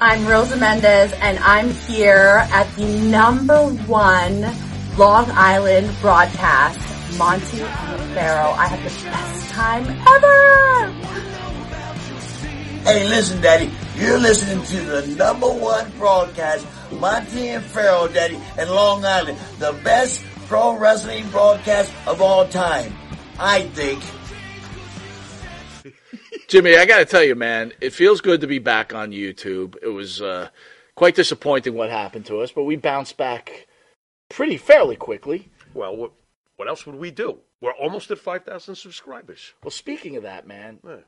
[0.00, 4.42] I'm Rosa Mendez, and I'm here at the number one
[4.96, 6.78] Long Island broadcast,
[7.18, 7.58] Monte
[8.14, 8.52] Pharaoh.
[8.52, 10.92] I had the best time ever!
[12.84, 18.68] Hey, listen, Daddy, you're listening to the number one broadcast, Monte and Pharaoh, Daddy, in
[18.68, 19.36] Long Island.
[19.58, 22.94] The best pro wrestling broadcast of all time.
[23.36, 24.04] I think.
[26.48, 29.76] Jimmy, I got to tell you, man, it feels good to be back on YouTube.
[29.82, 30.48] It was uh,
[30.94, 33.66] quite disappointing what happened to us, but we bounced back
[34.30, 35.50] pretty fairly quickly.
[35.74, 36.12] Well, what,
[36.56, 37.40] what else would we do?
[37.60, 39.52] We're almost at 5,000 subscribers.
[39.62, 41.00] Well, speaking of that, man, Yeah.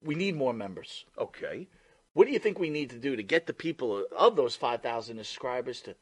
[0.00, 1.04] we need more members.
[1.18, 1.66] Okay.
[2.12, 5.16] What do you think we need to do to get the people of those 5,000
[5.16, 5.96] subscribers to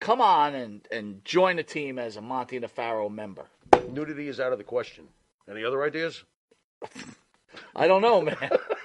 [0.00, 3.44] come on and, and join the team as a Monte and Pharaoh member?
[3.90, 5.08] Nudity is out of the question.
[5.50, 6.24] Any other ideas?
[7.74, 8.36] I don't know, man.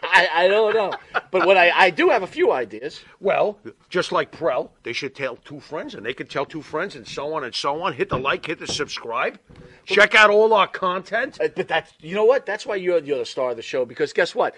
[0.04, 0.94] I, I don't know.
[1.32, 3.02] But what I, I do have a few ideas.
[3.20, 3.60] Well,
[3.90, 7.08] just like Prell, they should tell two friends, and they could tell two friends, and
[7.08, 7.94] so on and so on.
[7.94, 9.40] Hit the like, hit the subscribe.
[9.86, 11.38] Check out all our content.
[11.42, 12.46] Uh, But that's you know what?
[12.46, 14.56] That's why you're you're the star of the show because guess what?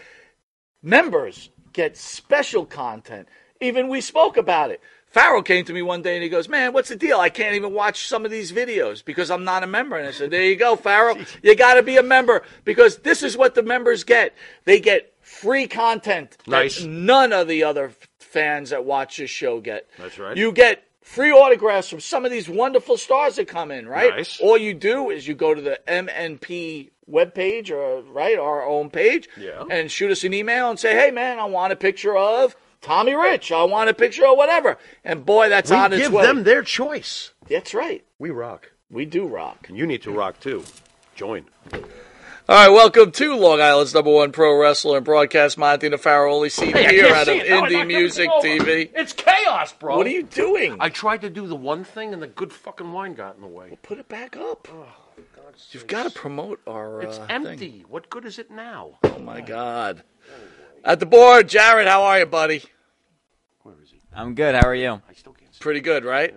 [0.81, 3.27] Members get special content.
[3.61, 4.81] Even we spoke about it.
[5.09, 7.19] Farrell came to me one day and he goes, "Man, what's the deal?
[7.19, 10.11] I can't even watch some of these videos because I'm not a member." And I
[10.11, 11.17] said, "There you go, Farrell.
[11.43, 14.35] You got to be a member because this is what the members get.
[14.65, 16.83] They get free content that Nice.
[16.83, 19.87] none of the other fans that watch this show get.
[19.97, 20.37] That's right.
[20.37, 24.15] You get free autographs from some of these wonderful stars that come in, right?
[24.15, 24.39] Nice.
[24.39, 29.27] All you do is you go to the MNP webpage or right our own page
[29.37, 29.63] Yeah.
[29.71, 33.13] and shoot us an email and say, "Hey man, I want a picture of Tommy
[33.15, 33.51] Rich.
[33.51, 36.23] I want a picture or whatever." And boy, that's We on its give way.
[36.23, 37.33] them their choice.
[37.49, 38.03] That's right.
[38.17, 38.71] We rock.
[38.89, 39.67] We do rock.
[39.69, 40.63] And you need to rock too.
[41.15, 41.45] Join.
[41.73, 45.99] All right, welcome to Long Island's number one pro wrestler and broadcast Monte and the
[45.99, 47.49] Pharaoh, only seen Hey, here can't out of see it.
[47.51, 48.27] No, I Indie Music.
[48.27, 48.89] TV.
[48.95, 49.95] It's chaos, bro.
[49.97, 50.77] What are you doing?
[50.79, 53.47] I tried to do the one thing, and the good fucking wine got in the
[53.47, 53.77] way.
[53.83, 54.67] Put it back up.
[55.71, 57.01] You've got to promote our.
[57.03, 57.57] It's uh, empty.
[57.57, 57.85] thing.
[57.87, 58.97] What good is it now?
[59.03, 60.01] Oh my God.
[60.83, 62.63] At the board, Jared, how are you, buddy?
[63.63, 63.99] Where is he?
[64.13, 64.55] I'm good.
[64.55, 65.01] How are you?
[65.09, 65.59] I still can't see.
[65.59, 66.33] Pretty good, right?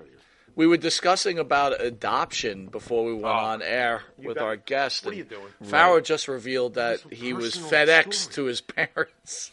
[0.54, 3.28] We were discussing about adoption before we went Oh.
[3.30, 5.04] on air with got- our guest.
[5.04, 5.48] what are and you doing?
[5.70, 8.34] Farrow just revealed that Some he was personal FedEx story.
[8.34, 9.50] to his parents.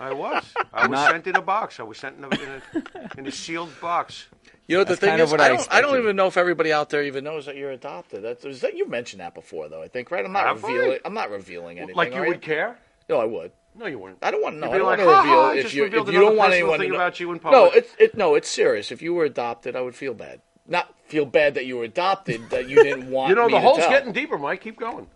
[0.00, 0.44] I was.
[0.72, 1.78] I was Not- sent in a box.
[1.78, 4.26] I was sent in a, in a, in a sealed box.
[4.66, 5.32] You know what the That's thing kind of is?
[5.32, 6.02] what I I don't, I don't expected.
[6.04, 8.22] even know if everybody out there even knows that you're adopted.
[8.24, 9.82] That's, is that you mentioned that before, though.
[9.82, 10.24] I think, right?
[10.24, 10.68] I'm not Have I?
[10.72, 10.98] revealing.
[11.04, 11.96] I'm not revealing anything.
[11.96, 12.78] like you are would care?
[13.08, 13.52] No, I would.
[13.74, 14.18] No, you wouldn't.
[14.22, 14.66] I don't want to know.
[14.66, 16.08] You'd I be don't like, want to "Ha, reveal ha, I if just you revealed
[16.08, 17.00] if you don't want personal anyone thing to know.
[17.02, 17.60] about you in public.
[17.60, 18.16] No, it's it.
[18.16, 18.92] No, it's serious.
[18.92, 20.40] If you were adopted, I would feel bad.
[20.68, 22.50] Not feel bad that you were adopted.
[22.50, 23.30] That you didn't want.
[23.30, 23.90] You know, me the to hole's tell.
[23.90, 24.60] getting deeper, Mike.
[24.60, 25.06] Keep going.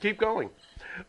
[0.00, 0.50] Keep going.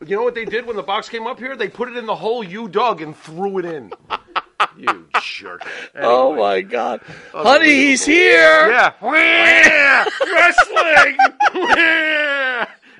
[0.06, 1.56] You know what they did when the box came up here?
[1.56, 3.92] They put it in the hole you dug and threw it in.
[4.78, 5.66] you jerk.
[5.96, 7.00] Oh my God,
[7.32, 8.70] honey, he's here.
[8.70, 8.92] Yeah.
[10.32, 11.16] Wrestling!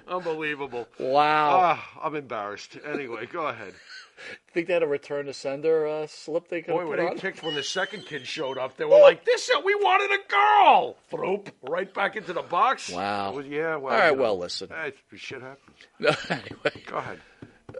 [0.08, 0.88] Unbelievable.
[0.98, 1.58] Wow.
[1.62, 2.76] Ah, I'm embarrassed.
[2.84, 3.74] Anyway, go ahead.
[4.52, 7.06] Think they had a return to sender uh, slip they could Boy, put when they
[7.08, 7.18] on?
[7.18, 10.28] kicked when the second kid showed up, they were like, "This is we wanted a
[10.28, 12.90] girl." Throop right back into the box.
[12.90, 13.38] Wow.
[13.40, 13.76] Yeah.
[13.76, 13.92] Well.
[13.92, 14.68] All right, you know, well, listen.
[15.16, 16.20] Shit happens.
[16.30, 17.18] anyway, Go ahead.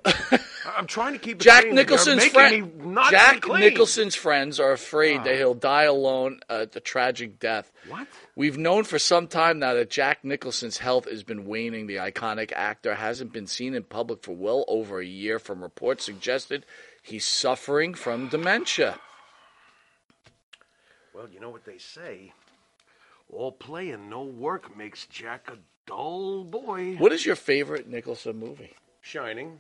[0.77, 1.75] I'm trying to keep it Jack clean.
[1.75, 2.63] Nicholson's You're friend.
[2.65, 3.47] making me not Jack.
[3.47, 5.37] Nicholson's friends are afraid that ah.
[5.37, 7.71] he'll die alone at a tragic death.
[7.89, 8.09] What?
[8.35, 11.87] We've known for some time now that Jack Nicholson's health has been waning.
[11.87, 16.05] The iconic actor hasn't been seen in public for well over a year, from reports
[16.05, 16.67] suggested
[17.03, 18.99] he's suffering from dementia.
[21.15, 22.33] Well, you know what they say.
[23.33, 26.97] All play and no work makes Jack a dull boy.
[26.97, 28.75] What is your favorite Nicholson movie?
[29.01, 29.59] Shining.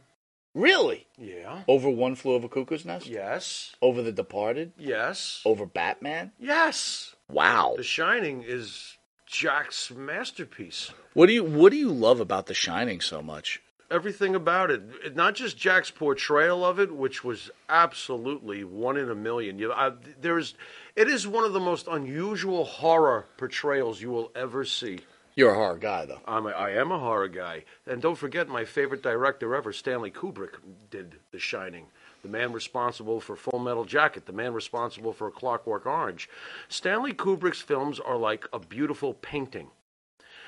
[0.54, 1.06] Really?
[1.18, 1.62] Yeah.
[1.66, 3.06] Over One Flew Over Cuckoo's Nest?
[3.06, 3.74] Yes.
[3.82, 4.72] Over The Departed?
[4.78, 5.42] Yes.
[5.44, 6.30] Over Batman?
[6.38, 7.14] Yes.
[7.28, 7.74] Wow.
[7.76, 8.96] The Shining is
[9.26, 10.92] Jack's masterpiece.
[11.14, 13.60] What do you What do you love about The Shining so much?
[13.90, 19.14] Everything about it, not just Jack's portrayal of it, which was absolutely one in a
[19.14, 19.58] million.
[19.58, 20.54] You, I, there's,
[20.96, 25.00] it is one of the most unusual horror portrayals you will ever see.
[25.36, 26.20] You're a horror guy, though.
[26.26, 30.12] I'm a, I am a horror guy, and don't forget my favorite director ever, Stanley
[30.12, 30.54] Kubrick,
[30.90, 31.86] did The Shining.
[32.22, 36.28] The man responsible for Full Metal Jacket, the man responsible for Clockwork Orange.
[36.69, 39.69] Stanley Kubrick's films are like a beautiful painting.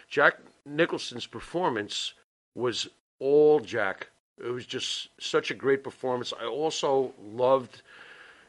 [0.09, 2.15] Jack Nicholson's performance
[2.55, 2.88] was
[3.19, 4.09] all Jack.
[4.38, 6.33] It was just such a great performance.
[6.41, 7.83] I also loved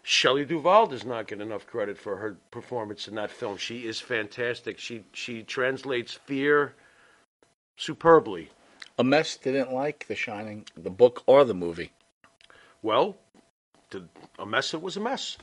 [0.10, 3.58] Shelley Duvall does not get enough credit for her performance in that film.
[3.58, 4.80] She is fantastic.
[4.80, 6.76] She she translates fear
[7.76, 8.50] superbly.
[8.98, 11.92] A mess didn't like The Shining, the book or the movie.
[12.82, 13.18] Well,
[13.90, 14.08] to
[14.40, 14.74] a mess.
[14.74, 15.38] It was a mess.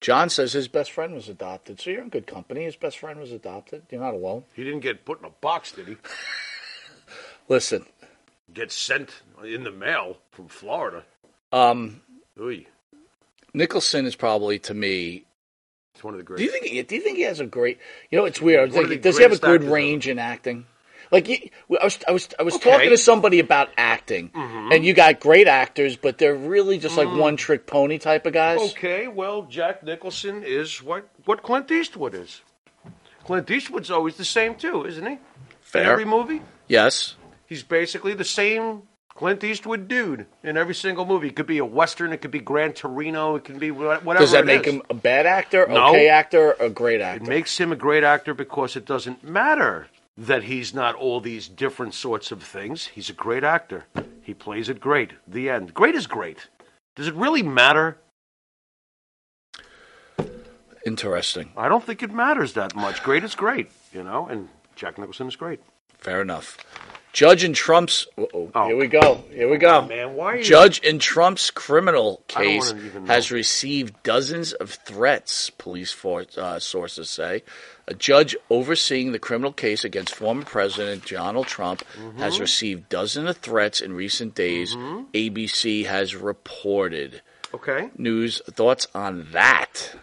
[0.00, 2.64] John says his best friend was adopted, so you're in good company.
[2.64, 3.82] His best friend was adopted.
[3.90, 4.44] You're not alone.
[4.54, 5.96] He didn't get put in a box, did he?
[7.48, 7.84] Listen,
[8.54, 9.10] Get sent
[9.44, 11.04] in the mail from Florida.
[11.52, 12.00] um,
[12.40, 12.64] Ooh,
[13.54, 15.24] Nicholson is probably to me.
[15.94, 16.40] it's one of the Do great.
[16.44, 16.64] you think?
[16.66, 17.78] he- Do you think he has a great?
[18.10, 18.60] You know, it's weird.
[18.60, 19.72] I was One of thinking, does he have a good ever.
[19.72, 20.66] range in acting?
[21.10, 21.50] Like he,
[21.80, 22.64] I was, I was, I was Okay.
[22.68, 22.70] Mm-hmm.
[22.76, 27.08] talking to somebody about acting, and you got great actors, but they're really just like
[27.08, 28.60] one trick pony type of guys.
[28.60, 28.70] Mm.
[28.72, 32.42] Okay, well, Jack Nicholson is what what Clint Eastwood is.
[33.24, 35.12] Clint Eastwood's always the same too, isn't he?
[35.78, 37.14] In every movie, Yes.
[37.46, 38.82] he's basically the same
[39.18, 41.26] Clint Eastwood dude in every single movie.
[41.26, 44.14] It could be a western, it could be Gran Torino, it could be whatever.
[44.14, 44.74] Does that it make is.
[44.74, 45.88] him a bad actor, No.
[45.88, 47.24] okay actor, a great actor?
[47.24, 51.48] It makes him a great actor because it doesn't matter that he's not all these
[51.48, 52.86] different sorts of things.
[52.86, 53.86] He's a great actor.
[54.22, 55.10] He plays it great.
[55.26, 55.74] The end.
[55.74, 56.46] Great is great.
[56.94, 57.98] Does it really matter?
[60.86, 61.50] Interesting.
[61.56, 63.02] I don't think it matters that much.
[63.02, 65.58] Great is great, you know, and Jack Nicholson is great.
[65.98, 66.56] Fair enough.
[67.12, 68.06] Judge in Trump's.
[68.18, 68.50] Oh.
[68.66, 69.24] Here we go.
[69.30, 69.86] Here we go.
[69.86, 73.12] Man, why are you Judge in Trump's criminal I don't case wanna even know.
[73.12, 77.42] has received dozens of threats, police for, uh, sources say.
[77.86, 82.18] A judge overseeing the criminal case against former President Donald Trump Mm-hmm.
[82.18, 84.74] has received dozens of threats in recent days,
[85.14, 87.22] ABC has reported.
[87.54, 87.88] Okay.
[87.96, 89.94] News thoughts on that?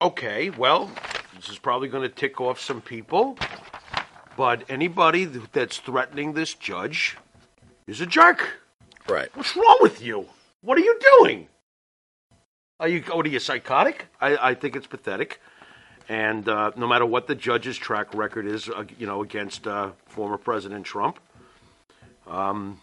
[0.00, 0.90] Okay, well,
[1.34, 3.36] this is probably going to tick off some people,
[4.36, 7.16] but anybody that's threatening this judge
[7.86, 8.60] is a jerk.
[9.08, 9.28] Right.
[9.34, 10.26] What's wrong with you?
[10.60, 11.48] What are you doing?
[12.78, 14.06] Are you what are you psychotic?
[14.20, 15.40] I, I think it's pathetic.
[16.08, 19.90] And uh, no matter what the judge's track record is, uh, you know, against uh,
[20.06, 21.18] former President Trump,
[22.28, 22.80] um,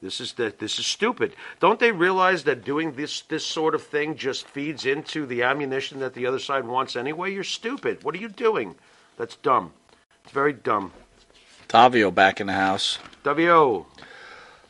[0.00, 1.34] this is that this is stupid.
[1.60, 6.00] Don't they realize that doing this this sort of thing just feeds into the ammunition
[6.00, 7.32] that the other side wants anyway?
[7.32, 8.02] You're stupid.
[8.02, 8.74] What are you doing?
[9.18, 9.72] That's dumb.
[10.24, 10.92] It's very dumb.
[11.68, 12.98] Tavio back in the house.
[13.24, 13.84] W.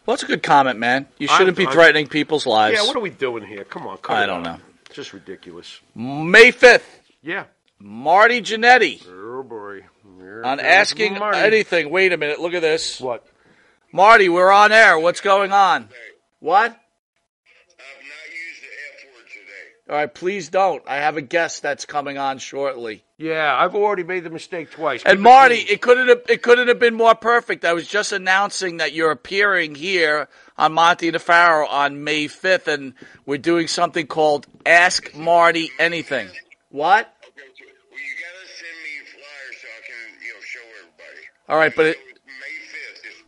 [0.05, 1.07] Well, it's a good comment, man.
[1.19, 2.77] You shouldn't be I'm- threatening people's lives.
[2.77, 3.65] Yeah, what are we doing here?
[3.65, 4.59] Come on, cut I don't out.
[4.59, 4.65] know.
[4.87, 5.81] It's just ridiculous.
[5.95, 6.85] May 5th,
[7.23, 7.45] Yeah.
[7.79, 9.85] Marty Jannetty Oh boy.
[10.21, 11.39] Here on asking Marty.
[11.39, 11.91] anything.
[11.91, 13.01] Wait a minute, look at this.
[13.01, 13.27] What?
[13.93, 14.99] Marty, we're on air.
[14.99, 15.89] What's going on?
[16.41, 16.77] What?
[19.93, 20.83] All right, please don't.
[20.89, 23.05] I have a guest that's coming on shortly.
[23.19, 25.03] Yeah, I've already made the mistake twice.
[25.05, 25.67] And Keep Marty, clean.
[25.69, 27.63] it couldn't have it couldn't have been more perfect.
[27.67, 32.25] I was just announcing that you're appearing here on Monte and the Pharaoh on May
[32.25, 32.95] 5th, and
[33.27, 36.29] we're doing something called Ask Marty Anything.
[36.71, 37.15] What?
[37.29, 41.27] Okay, so, well, you gotta send me flyers so I can, you know, show everybody.
[41.51, 42.33] All right, but it, May
[42.65, 43.05] 5th.
[43.05, 43.23] It's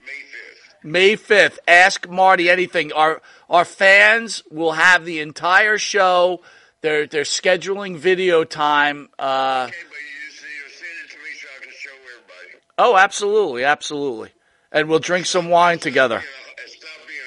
[0.83, 1.51] May 5th.
[1.51, 2.91] May 5th, Ask Marty Anything.
[2.95, 3.21] Our
[3.55, 6.41] our fans will have the entire show.
[6.83, 9.09] They're they're scheduling video time.
[9.19, 12.63] Uh, Okay, but you just, you know, it to me so I can show everybody.
[12.79, 14.31] oh, absolutely, absolutely.
[14.73, 16.17] And we'll drink some wine together.
[16.17, 17.21] You know, and stop being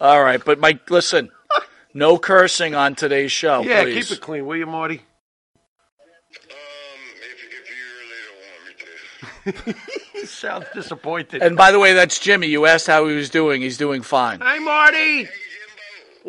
[0.00, 0.12] a hoe.
[0.16, 1.30] All right, but Mike, listen,
[1.92, 4.08] no cursing on today's show, Yeah, please.
[4.08, 5.02] keep it clean, will you, Marty?
[10.12, 11.42] He sounds disappointed.
[11.42, 12.46] And by the way, that's Jimmy.
[12.46, 13.60] You asked how he was doing.
[13.60, 14.40] He's doing fine.
[14.40, 14.96] hey, Marty.
[14.96, 15.30] Hey, Jimbo.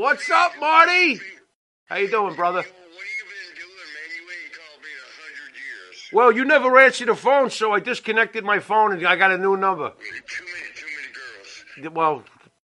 [0.01, 1.19] What's up, Marty?
[1.85, 2.57] How you doing, brother?
[2.59, 4.09] What have you been doing, man?
[4.17, 6.09] You ain't called me in a hundred years.
[6.11, 9.37] Well, you never answered the phone, so I disconnected my phone and I got a
[9.37, 9.91] new number.
[9.91, 10.21] Too many,
[10.75, 10.85] too
[11.77, 11.95] many girls.
[11.95, 12.23] Well,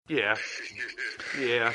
[0.08, 0.36] yeah,
[1.40, 1.72] yeah.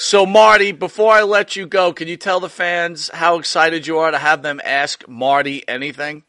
[0.00, 3.98] So, Marty, before I let you go, can you tell the fans how excited you
[3.98, 6.22] are to have them ask Marty anything?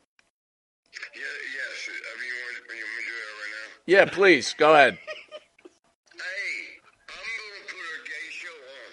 [0.92, 1.88] Yeah, yes.
[1.88, 3.70] I mean, you want, you want me to do that right now?
[3.86, 4.56] Yeah, please.
[4.58, 4.98] Go ahead.
[4.98, 6.82] Hey,
[7.14, 8.90] I'm gonna put a gay show on.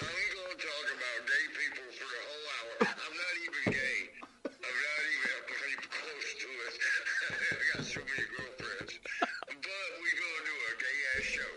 [0.00, 2.96] I'm gonna talk about gay people for the whole hour.
[2.96, 4.08] I'm not even gay.
[4.40, 6.80] I'm not even I'm not even close to it.
[6.80, 9.04] I got so many girlfriends.
[9.20, 11.52] But we gonna do a gay ass show.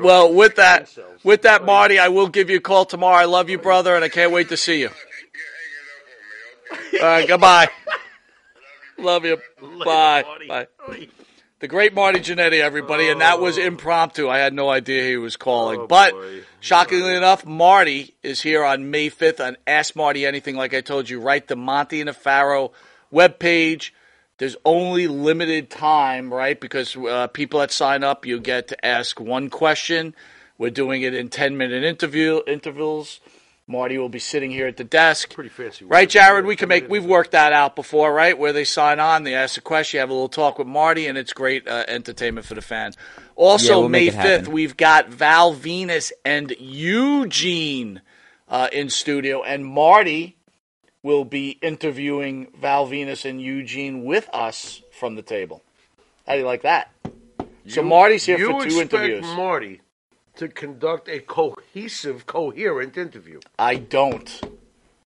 [0.00, 0.90] Well, with that,
[1.24, 3.16] with that, Marty, I will give you a call tomorrow.
[3.16, 4.90] I love you, brother, and I can't wait to see you.
[4.90, 7.04] You're hanging up on me, okay?
[7.04, 7.68] All right, goodbye.
[8.98, 9.38] Love you.
[9.84, 10.24] Bye.
[10.48, 10.66] Bye.
[11.60, 14.30] The great Marty Jannetty, everybody, and that was impromptu.
[14.30, 15.80] I had no idea he was calling.
[15.80, 16.14] Oh, but
[16.60, 20.56] shockingly enough, Marty is here on May 5th on Ask Marty Anything.
[20.56, 21.46] Like I told you, right?
[21.46, 22.72] The Monte and the Pharaoh
[23.12, 23.90] webpage.
[24.40, 26.58] There's only limited time, right?
[26.58, 30.14] Because uh, people that sign up, you get to ask one question.
[30.56, 33.20] We're doing it in 10 minute interview intervals.
[33.66, 35.34] Marty will be sitting here at the desk.
[35.34, 35.84] Pretty fancy.
[35.84, 36.08] Right.
[36.08, 36.46] Jared?
[36.46, 36.88] We can make.
[36.88, 38.36] We've worked that out before, right?
[38.36, 41.06] Where they sign on, they ask a question, you have a little talk with Marty,
[41.06, 42.96] and it's great uh, entertainment for the fans.
[43.36, 44.38] Also, Yeah, we'll May make it happen.
[44.44, 48.00] fifth, we've got Val Venis and Eugene
[48.48, 50.38] uh, in studio, and Marty
[51.02, 55.62] will be interviewing Val Venis and Eugene with us from the table.
[56.26, 56.90] How do you like that?
[57.66, 59.24] so Marty's here for two interviews.
[59.24, 59.80] Marty
[60.36, 63.40] to conduct a cohesive, coherent interview.
[63.58, 64.40] I don't,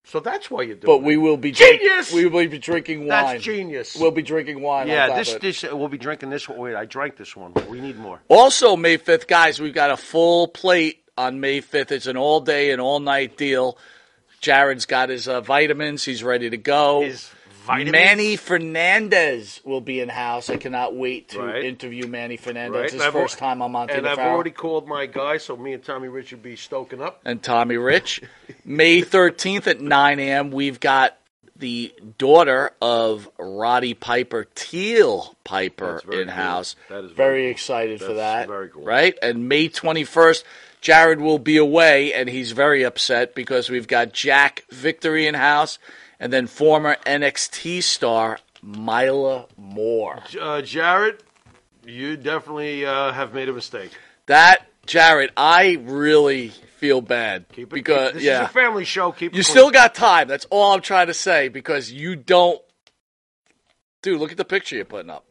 [0.05, 2.13] So that's why you're doing but we will be drink- Genius!
[2.13, 3.09] we will be drinking wine.
[3.09, 3.97] That's genius.
[3.97, 4.87] We'll be drinking wine.
[4.87, 6.59] yeah, this this we'll be drinking this one.
[6.59, 7.53] Wait, I drank this one.
[7.69, 8.21] We need more.
[8.29, 11.91] Also, May 5th, guys, we've got a full plate on May 5th.
[11.91, 13.79] It's an all day and all night deal.
[14.45, 16.05] Jared's got his uh, vitamins.
[16.05, 17.01] He's ready to go.
[17.01, 17.31] His
[17.67, 17.93] vitamins?
[17.93, 20.51] Manny Fernandez will be in house.
[20.51, 21.65] I cannot wait to Right.
[21.65, 22.75] interview Manny Fernandez.
[22.77, 22.85] Right?
[22.85, 25.57] It's his I've first al- time on Monte And I've already called my guy, so
[25.57, 27.21] me and Tommy Rich will be stoking up.
[27.25, 28.21] and Tommy Rich.
[28.67, 31.17] May 13th at 9 a.m., we've got
[31.57, 36.75] the daughter of Roddy Piper, Teal Piper, That's very in house.
[36.89, 36.97] cool.
[37.01, 38.49] That is very, excited for That's that.
[38.49, 38.83] very cool.
[38.85, 39.17] Right?
[39.23, 40.43] And May 21st,
[40.85, 45.79] Jared will be away, and he's very upset because we've got Jack Victory in house
[46.21, 50.23] and then former NXT star Mila Moore.
[50.38, 51.23] Uh, Jared,
[51.87, 53.93] you definitely uh, have made a mistake.
[54.26, 57.47] That, Jared, I really feel bad.
[57.55, 57.75] Keep it.
[57.75, 58.43] because, this yeah.
[58.43, 59.11] is a family show.
[59.11, 59.45] Keep You clean.
[59.45, 60.29] still got time.
[60.29, 62.61] That's all I'm trying to say because you don't.
[64.03, 65.25] Dude, look at the picture you're putting up.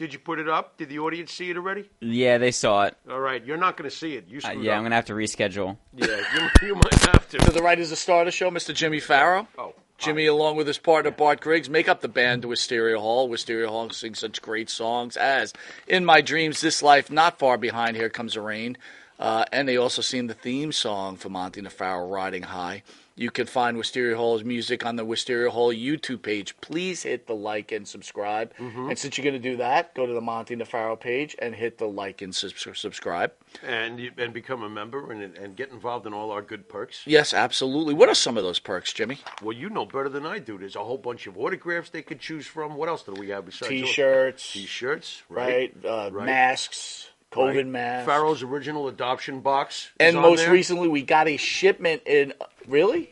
[0.00, 0.78] Did you put it up?
[0.78, 1.84] Did the audience see it already?
[2.00, 2.96] Yeah, they saw it.
[3.10, 4.28] All right, you're not going to see it.
[4.28, 4.78] You Uh, screwed yeah, up.
[4.78, 5.76] I'm gonna have to reschedule.
[5.94, 7.50] Yeah, you, you might have To to.
[7.52, 8.72] the right is the star of the show, Mr.
[8.74, 9.46] Jimmy Farrow.
[9.58, 13.28] Oh, Jimmy, along with his partner Bart Griggs, make up the band to Wisteria Hall.
[13.28, 15.52] Wisteria Hall sings such great songs as
[15.86, 18.78] "In My Dreams," "This Life," "Not Far Behind," "Here Comes the Rain,"
[19.18, 22.82] uh, and they also sing the theme song for Monte Nefaro, "Riding High."
[23.20, 26.58] You can find Wisteria Hall's music on the Wisteria Hall YouTube page.
[26.62, 28.54] Please hit the like and subscribe.
[28.58, 31.76] And since you're going to do that, go to the Monte Nefaro page and hit
[31.76, 33.32] the like and subscribe.
[33.62, 37.02] and you, and become a member and and get involved in all our good perks.
[37.04, 37.92] Yes, absolutely.
[37.92, 39.18] What are some of those perks, Jimmy?
[39.42, 40.56] Well, you know better than I do.
[40.56, 42.74] There's a whole bunch of autographs they could choose from.
[42.74, 43.68] What else do we have besides?
[43.68, 45.74] T-shirts, T-shirts, right?
[45.82, 45.84] right?
[45.84, 46.24] Uh, Right.
[46.24, 47.66] Masks, COVID Right.
[47.66, 48.06] masks.
[48.06, 49.90] Pharaoh's original adoption box.
[50.00, 50.52] is and most there.
[50.52, 52.32] recently, we got a shipment in.
[52.66, 53.10] Really?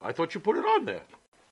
[0.00, 1.02] I thought you put it on there.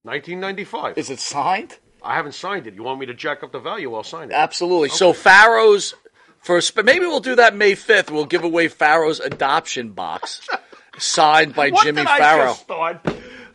[0.04, 0.96] 1995.
[0.96, 1.76] Is it signed?
[2.02, 2.74] I haven't signed it.
[2.74, 3.92] You want me to jack up the value?
[3.94, 4.34] I'll sign it.
[4.34, 4.88] Absolutely.
[4.88, 5.94] So Pharaoh's
[6.40, 8.10] for sp- maybe we'll do that May fifth.
[8.10, 10.48] We'll give away Pharaoh's adoption box,
[10.98, 12.54] signed by Jimmy Farrow.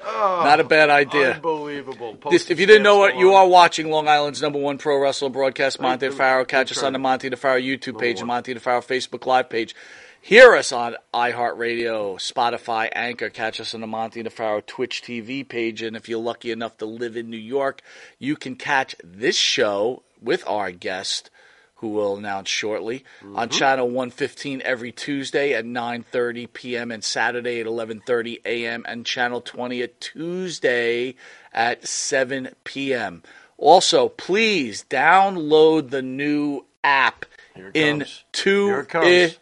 [0.04, 0.46] Start?
[0.46, 1.34] Not a bad idea.
[1.34, 2.18] Unbelievable.
[2.30, 5.30] This, if you didn't know it, you are watching Long Island's number one pro wrestler
[5.30, 6.46] broadcast, Monte the Pharaoh.
[6.46, 9.76] Catch us on the Monte the Pharaoh YouTube page Monte the Pharaoh Facebook Live page.
[10.22, 13.30] Hear us on iHeartRadio, Spotify, Anchor.
[13.30, 15.82] Catch us on the Monte the Pharaoh Twitch TV page.
[15.82, 17.82] And if you're lucky enough to live in New York,
[18.20, 21.30] you can catch this show with our guest,
[21.84, 23.58] who we'll announce shortly, on mm-hmm.
[23.58, 26.92] channel 115 every Tuesday at 9:30 p.m.
[26.92, 28.86] and Saturday at 11:30 a.m.
[28.88, 31.16] and channel 20 at Tuesday
[31.52, 33.22] at 7 p.m.
[33.58, 37.26] Also, please download the new app
[38.80, 39.08] it comes.
[39.08, 39.40] It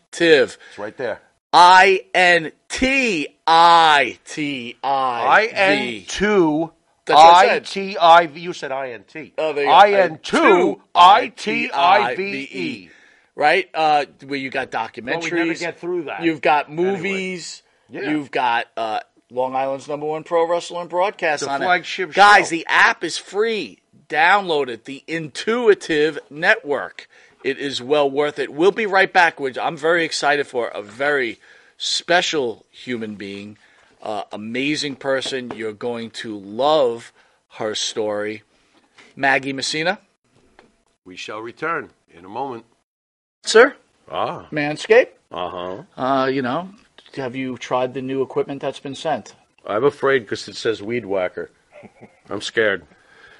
[0.72, 1.22] It's right there.
[1.54, 5.54] I N T I T I V.
[5.54, 6.74] I N two
[7.12, 7.66] That's what I I said.
[7.66, 8.40] T I V.
[8.40, 9.34] You said I N T.
[9.38, 9.74] Oh, there you go.
[9.76, 12.60] I N two I T I V I-T-I-V-E.
[12.60, 12.90] E.
[13.36, 13.70] right?
[13.74, 15.06] Uh, where you got documentaries.
[15.32, 16.24] Well, we never get through that.
[16.24, 17.64] You've got movies.
[17.90, 18.10] Yeah.
[18.10, 19.00] You've got uh,
[19.30, 22.16] Long Island's number one pro wrestler and broadcast The on flagship it.
[22.16, 22.56] Guys, show.
[22.56, 23.80] the app is free.
[24.10, 24.86] Download it.
[24.86, 27.08] The Intuitive Network.
[27.44, 28.54] It is well worth it.
[28.54, 29.40] We'll be right back.
[29.40, 30.68] Which I'm very excited for.
[30.68, 31.40] A very
[31.78, 33.58] special human being,
[34.02, 35.52] uh, amazing person.
[35.56, 37.12] You're going to love
[37.58, 38.44] her story.
[39.16, 40.00] Maggie Messina,
[41.06, 42.66] We shall return in a moment.
[43.44, 43.76] sir.
[44.10, 44.48] Ah.
[44.52, 45.10] Manscaped.
[45.32, 45.84] Uh huh.
[45.96, 46.70] Uh, you know,
[47.16, 49.36] have you tried the new equipment that's been sent?
[49.66, 51.50] I'm afraid because it says weed whacker.
[52.30, 52.86] I'm scared.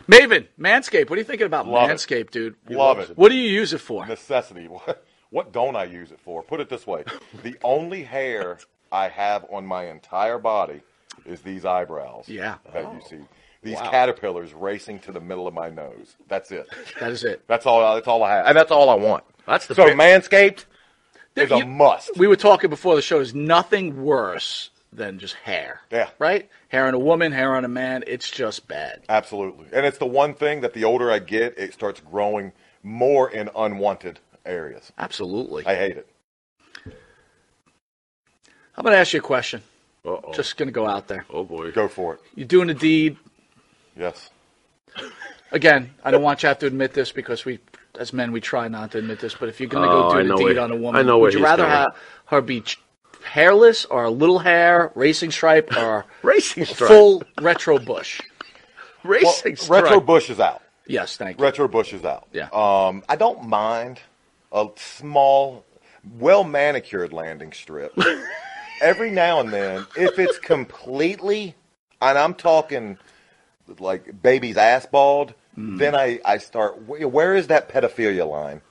[0.08, 1.10] Maven, Manscaped.
[1.10, 2.32] What are you thinking about Love it.
[2.32, 2.56] Dude?
[2.70, 3.18] Love it.
[3.18, 4.06] What do you use it for?
[4.06, 4.68] Necessity.
[4.68, 6.44] What, what don't I use it for?
[6.44, 7.04] Put it this way:
[7.44, 8.60] the only hair
[8.92, 10.82] I have on my entire body
[11.26, 12.28] is these eyebrows.
[12.28, 12.56] Yeah.
[12.74, 13.18] that you see.
[13.22, 13.28] Oh,
[13.64, 16.16] these caterpillars racing to the middle of my nose.
[16.28, 16.68] That's it.
[17.00, 17.44] That is it.
[17.48, 17.94] That's all.
[17.96, 19.24] That's all I have, and that's all I want.
[19.46, 20.66] That's the So bit- Manscaped
[21.36, 22.18] is a You- must.
[22.18, 23.18] We were talking before the show.
[23.18, 25.82] There's nothing worse than just hair.
[25.92, 26.10] Yeah.
[26.20, 26.50] Right?
[26.70, 28.04] Hair on a woman, hair on a man.
[28.08, 29.02] It's just bad.
[29.08, 32.52] Absolutely, and it's the one thing that the older I get, it starts growing
[32.84, 34.92] more in unwanted areas.
[34.98, 35.66] Absolutely.
[35.68, 36.08] I hate it.
[38.78, 39.62] I'm going to ask you a question.
[40.06, 40.34] Uh-oh.
[40.34, 41.26] Just going to go out there.
[41.30, 41.72] oh boy.
[41.72, 42.22] Go for it.
[42.36, 43.18] You're doing a deed.
[43.98, 44.30] Yes.
[45.52, 47.60] Again, I don't want you to have to admit this because we,
[48.00, 49.36] as men, we try not to admit this.
[49.36, 51.00] But if you're going to Oh, go I do know deed where- on a woman,
[51.00, 51.72] I know where would you rather going.
[51.76, 51.96] have
[52.28, 52.64] her be
[53.24, 56.88] hairless or a little hair, racing stripe, or Racing stripe.
[56.90, 58.22] full retro bush?
[59.04, 59.84] Well, Racing stripe.
[59.84, 60.62] retro Bush is out.
[60.88, 61.44] Yes, thank you.
[61.44, 62.28] Retro Bush is out.
[62.34, 62.50] Yeah.
[62.54, 64.00] Um, I don't mind
[64.52, 65.64] a small,
[66.18, 67.94] well manicured landing strip.
[68.82, 71.56] Every now and then, if it's completely,
[72.02, 72.98] and I'm talking
[73.80, 75.78] like baby's ass bald, Mm.
[75.80, 76.82] then I, I start.
[76.88, 78.62] Where is that pedophilia line?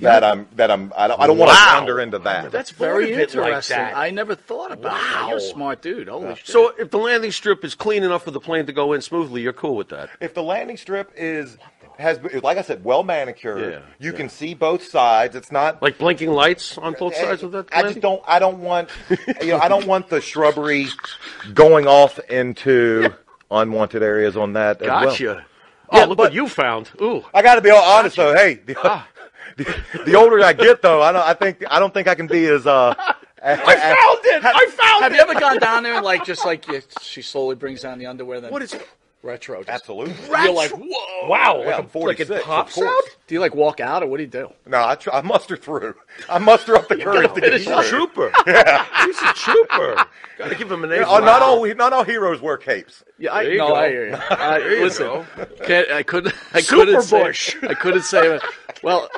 [0.00, 1.74] That I'm that I'm I don't, I don't want to Wow.
[1.76, 2.50] wander into that.
[2.50, 3.76] That's very of it like interesting.
[3.76, 3.94] that.
[3.96, 5.26] I never thought about that.
[5.28, 6.08] You're a smart dude.
[6.08, 6.46] Holy shit.
[6.48, 9.42] So if the landing strip is clean enough for the plane to go in smoothly,
[9.42, 10.08] you're cool with that.
[10.20, 11.58] if the landing strip is
[12.00, 14.16] has like I said, well manicured, Yeah, you yeah.
[14.16, 15.36] can see both sides.
[15.36, 18.22] It's not Like blinking lights on both sides of that I just don't.
[18.26, 18.88] I don't want.
[19.42, 20.88] You know, I don't want the shrubbery
[21.54, 23.14] going off into
[23.50, 25.04] unwanted areas on that as well.
[25.06, 25.46] Gotcha.
[25.92, 26.90] Yeah, oh, look but- what you found.
[27.00, 27.24] Ooh.
[27.34, 28.34] I got to be all honest though.
[28.34, 29.06] Hey, the, Ah.
[29.56, 29.64] the,
[30.06, 31.22] the older I get though, I don't.
[31.26, 32.66] I think I don't think I can be as.
[32.66, 32.94] Uh,
[33.42, 34.44] I I found it!
[34.44, 35.16] I found have it!
[35.16, 38.04] you ever gone down there and like just like you, she slowly brings down the
[38.04, 38.38] underwear?
[38.40, 38.74] Then What is
[39.22, 39.58] retro?
[39.58, 40.14] Just, Absolutely.
[40.28, 41.28] You're like, whoa!
[41.28, 41.60] Wow.
[41.60, 42.88] Yeah, like, I'm a, 46, like it of pops course.
[42.88, 43.16] out?
[43.26, 44.48] Do you like walk out or what do you do?
[44.66, 45.94] No, I, tr- I muster through.
[46.28, 48.06] I muster up the courage to get He's a through.
[48.08, 48.32] trooper.
[49.04, 50.04] He's a trooper.
[50.38, 50.96] Gotta give him an A.
[50.96, 53.04] Yeah, for oh, uh, not all not all heroes wear capes.
[53.18, 53.74] Yeah, I There you no, go.
[53.74, 54.14] I hear you.
[54.30, 55.26] I, uh, you listen, go.
[55.64, 56.34] can't, I couldn't.
[56.54, 57.22] I Super couldn't say.
[57.22, 57.56] Bush.
[57.62, 58.40] I couldn't say.
[58.82, 59.08] Well,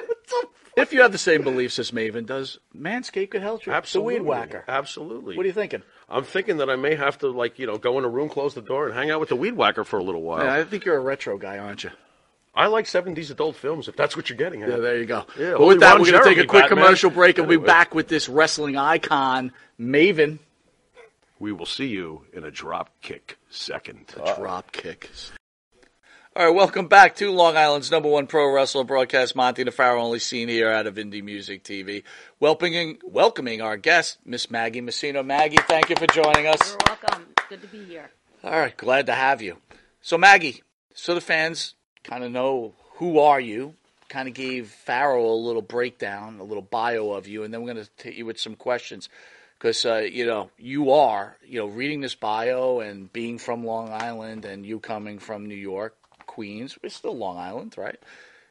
[0.76, 3.72] if you have the same beliefs as Maven does, Manscaped could help you.
[3.72, 4.14] Absolutely.
[4.14, 4.64] The weed whacker.
[4.66, 5.36] Absolutely.
[5.36, 5.82] What are you thinking?
[6.12, 8.54] I'm thinking that I may have to, like, you know, go in a room, close
[8.54, 10.44] the door, and hang out with the weed whacker for a little while.
[10.44, 11.90] Yeah, I think you're a retro guy, aren't you?
[12.54, 14.68] I like 70s adult films, if that's what you're getting at.
[14.68, 15.24] Yeah, there you go.
[15.38, 16.84] Yeah, but with that, we're going to take a quick Batman.
[16.84, 20.38] commercial break, and we'll be back with this wrestling icon, Maven.
[21.38, 24.14] We will see you in a drop kick second.
[24.22, 25.10] A Drop kick.
[26.34, 30.02] All right, welcome back to Long Island's number one pro wrestler broadcast, Monte the Pharaoh,
[30.02, 32.04] only seen here out of Indie Music TV.
[32.40, 35.22] Welcoming, welcoming our guest, Miss Maggie Messina.
[35.22, 36.70] Maggie, thank you for joining us.
[36.70, 37.26] You're welcome.
[37.50, 38.10] Good to be here.
[38.42, 39.58] All right, glad to have you.
[40.00, 40.62] So, Maggie,
[40.94, 43.74] so the fans kind of know who are you.
[44.08, 47.74] Kind of gave Farrell a little breakdown, a little bio of you, and then we're
[47.74, 49.10] going to hit you with some questions
[49.58, 53.92] because uh, you know you are, you know, reading this bio and being from Long
[53.92, 55.94] Island, and you coming from New York,
[56.32, 56.78] Queens.
[56.82, 57.98] It's still Long Island, right?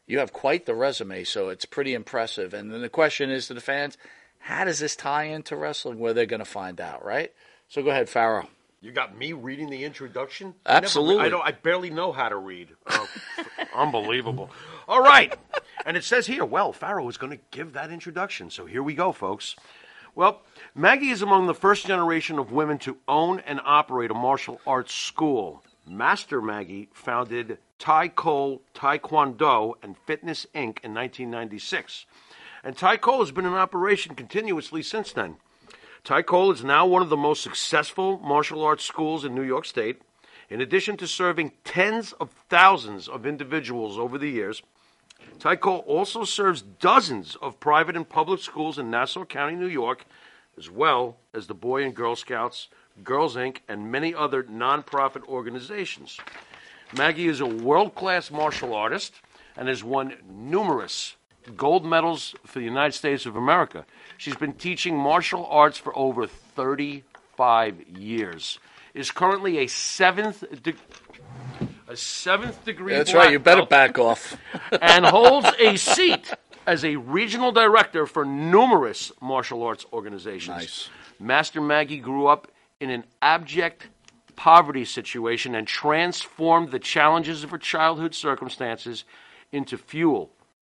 [0.05, 2.53] You have quite the resume, so it's pretty impressive.
[2.53, 3.97] And then the question is to the fans:
[4.37, 5.97] How does this tie into wrestling?
[5.97, 7.33] Where they're going to find out, right?
[7.69, 8.49] So go ahead, Farrell.
[8.81, 10.53] You got me reading the introduction?
[10.65, 11.15] Absolutely.
[11.15, 11.47] I, never, I don't.
[11.47, 12.69] I barely know how to read.
[12.87, 13.09] Oh,
[13.75, 14.51] unbelievable.
[14.87, 15.35] All right,
[15.85, 18.51] and it says here, well, Farrow is going to give that introduction.
[18.51, 19.55] So here we go, folks.
[20.13, 20.41] Well,
[20.75, 24.93] Maggie is among the first generation of women to own and operate a martial arts
[24.93, 25.63] school.
[25.85, 30.79] Master Maggie founded Tai Cole Taekwondo and Fitness Inc.
[30.83, 32.05] in 1996.
[32.63, 35.37] And Tai Cole has been in operation continuously since then.
[36.03, 39.65] Tai Cole is now one of the most successful martial arts schools in New York
[39.65, 40.01] State.
[40.49, 44.61] In addition to serving tens of thousands of individuals over the years,
[45.39, 50.05] Tai Cole also serves dozens of private and public schools in Nassau County, New York,
[50.57, 52.67] as well as the Boy and Girl Scouts,
[53.03, 56.19] Girls Inc., and many other nonprofit organizations.
[56.95, 59.13] Maggie is a world class martial artist
[59.55, 61.15] and has won numerous
[61.55, 63.85] gold medals for the United States of America.
[64.17, 68.59] She's been teaching martial arts for over 35 years.
[68.93, 70.73] Is currently a seventh de-
[71.87, 72.93] a seventh degree.
[72.93, 73.31] That's black right.
[73.31, 74.37] You better back off.
[74.81, 76.33] and holds a seat
[76.67, 80.57] as a regional director for numerous martial arts organizations.
[80.57, 80.89] Nice.
[81.19, 82.50] Master Maggie grew up
[82.81, 83.87] in an abject
[84.35, 89.05] poverty situation and transformed the challenges of her childhood circumstances
[89.51, 90.31] into fuel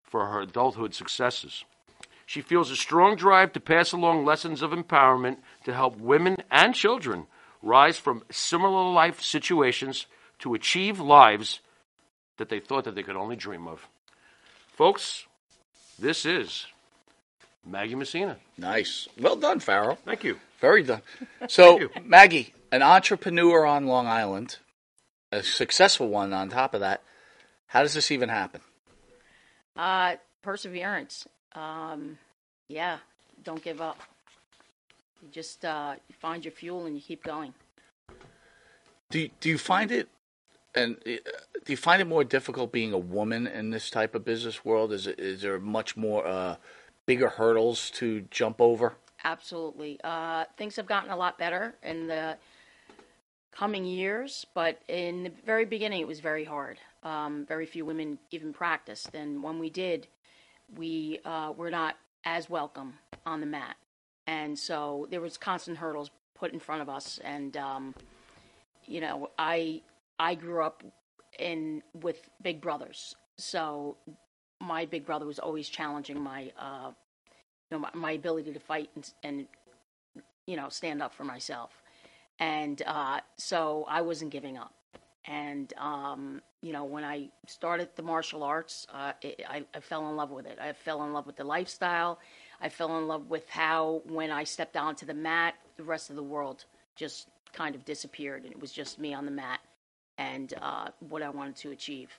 [0.04, 1.64] for her adulthood successes.
[2.26, 6.74] She feels a strong drive to pass along lessons of empowerment to help women and
[6.74, 7.28] children
[7.62, 10.08] rise from similar life situations
[10.40, 11.60] to achieve lives
[12.38, 13.88] that they thought that they could only dream of.
[14.74, 15.28] Folks,
[16.00, 16.66] this is
[17.65, 18.38] Maggie Messina.
[18.58, 19.08] Nice.
[19.19, 19.97] Well done, Farrell.
[20.06, 20.38] Thank you.
[20.60, 21.02] Very done.
[21.47, 21.89] So.
[22.04, 24.58] Maggie, an entrepreneur on Long Island,
[25.32, 27.02] a successful one on top of that.
[27.67, 28.62] How does this even happen?
[29.76, 31.28] Uh, perseverance.
[31.54, 32.17] Um,
[32.67, 32.97] yeah,
[33.43, 34.00] don't give up.
[35.21, 37.54] You just uh, find your fuel and you keep going.
[39.10, 40.08] Do you, do you find it
[40.74, 41.12] and uh,
[41.65, 44.93] do you find it more difficult being a woman in this type of business world?
[44.93, 46.56] Is it, is there much more uh,
[47.06, 48.96] bigger hurdles to jump over?
[49.24, 50.00] absolutely.
[50.04, 52.38] Uh, things have gotten a lot better in the
[53.52, 56.80] coming years, but in the very beginning, it was very hard.
[57.04, 60.08] Um, very few women even practiced, and when we did,
[60.78, 62.94] we uh, were not as welcome
[63.26, 63.76] on the mat,
[64.28, 67.20] and so there was constant hurdles put in front of us.
[67.24, 67.96] And um,
[68.86, 69.82] you know, I
[70.20, 70.84] I grew up
[71.40, 73.98] in with big brothers, so
[74.62, 76.91] my big brother was always challenging my uh,
[77.69, 79.47] you know my, my ability to fight and, and
[80.45, 81.71] you know stand up for myself.
[82.39, 84.74] And uh, so i wasn't giving up.
[85.26, 90.10] And um, you know when i started the martial arts uh, it, I, I fell
[90.10, 90.58] in love with it.
[90.62, 92.19] I fell in love with the lifestyle.
[92.62, 96.15] I fell in love with how when i stepped onto the mat the rest of
[96.15, 99.60] the world just kind of disappeared and it was just me on the mat
[100.17, 102.10] and uh, what i wanted to achieve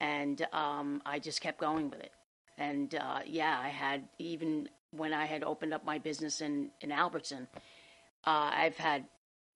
[0.00, 2.12] and um, i just kept going with it
[2.56, 6.90] and uh, yeah i had even when i had opened up my business in, in
[6.92, 7.46] albertson
[8.26, 9.04] uh, i've had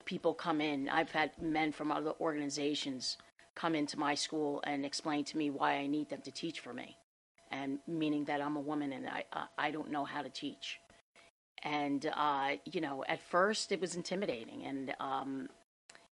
[0.04, 0.88] people come in.
[0.88, 3.16] I've had men from other organizations
[3.54, 6.72] come into my school and explain to me why I need them to teach for
[6.72, 6.96] me,
[7.50, 10.78] and meaning that I'm a woman and I uh, I don't know how to teach.
[11.62, 15.48] And uh, you know, at first it was intimidating, and um,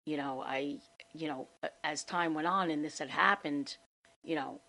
[0.05, 0.79] you know, I
[1.13, 1.47] you know,
[1.83, 3.77] as time went on and this had happened,
[4.27, 4.59] you know,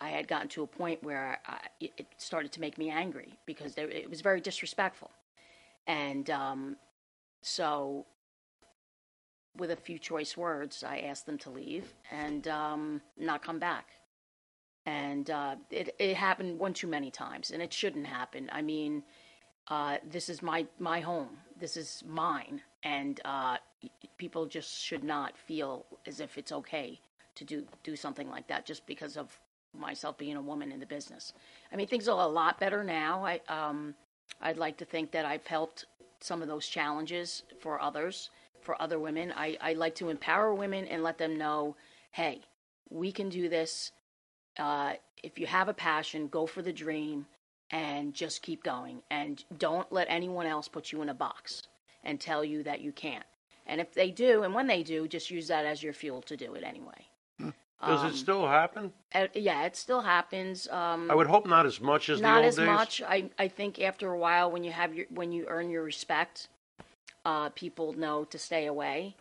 [0.00, 3.74] I had gotten to a point where I, it started to make me angry because
[3.74, 5.10] there, it was very disrespectful,
[5.86, 6.76] and um,
[7.40, 8.06] so
[9.56, 13.88] with a few choice words, I asked them to leave and um, not come back.
[14.86, 18.48] And uh, it, it happened one too many times, and it shouldn't happen.
[18.50, 19.02] I mean,
[19.68, 23.58] uh, this is my, my home, this is mine, and uh,
[24.16, 26.98] people just should not feel as if it's okay
[27.36, 29.38] to do, do something like that just because of
[29.74, 31.32] myself being a woman in the business.
[31.72, 33.24] I mean, things are a lot better now.
[33.24, 33.94] I, um,
[34.40, 35.86] I'd like to think that I've helped
[36.20, 38.30] some of those challenges for others
[38.62, 39.32] for other women.
[39.36, 41.76] I, I like to empower women and let them know,
[42.12, 42.40] hey,
[42.90, 43.92] we can do this.
[44.58, 47.26] Uh, if you have a passion, go for the dream
[47.70, 49.02] and just keep going.
[49.10, 51.62] And don't let anyone else put you in a box
[52.04, 53.24] and tell you that you can't.
[53.66, 56.36] And if they do, and when they do, just use that as your fuel to
[56.36, 57.06] do it anyway.
[57.84, 58.92] Does Um, it still happen?
[59.12, 60.68] Uh, yeah, it still happens.
[60.68, 62.66] Um, I would hope not as much as the not old as days.
[62.66, 63.02] much.
[63.02, 66.48] I, I think after a while, when you have your when you earn your respect,
[67.24, 69.16] uh, people know to stay away.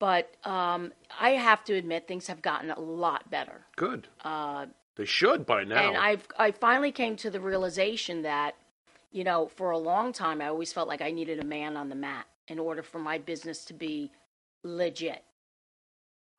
[0.00, 3.62] But um, I have to admit, things have gotten a lot better.
[3.76, 4.06] Good.
[4.24, 5.88] Uh, They should by now.
[5.88, 8.54] and I've I finally came to the realization that,
[9.12, 11.88] you know, for a long time I always felt like I needed a man on
[11.88, 14.10] the mat in order for my business to be
[14.64, 15.22] legit.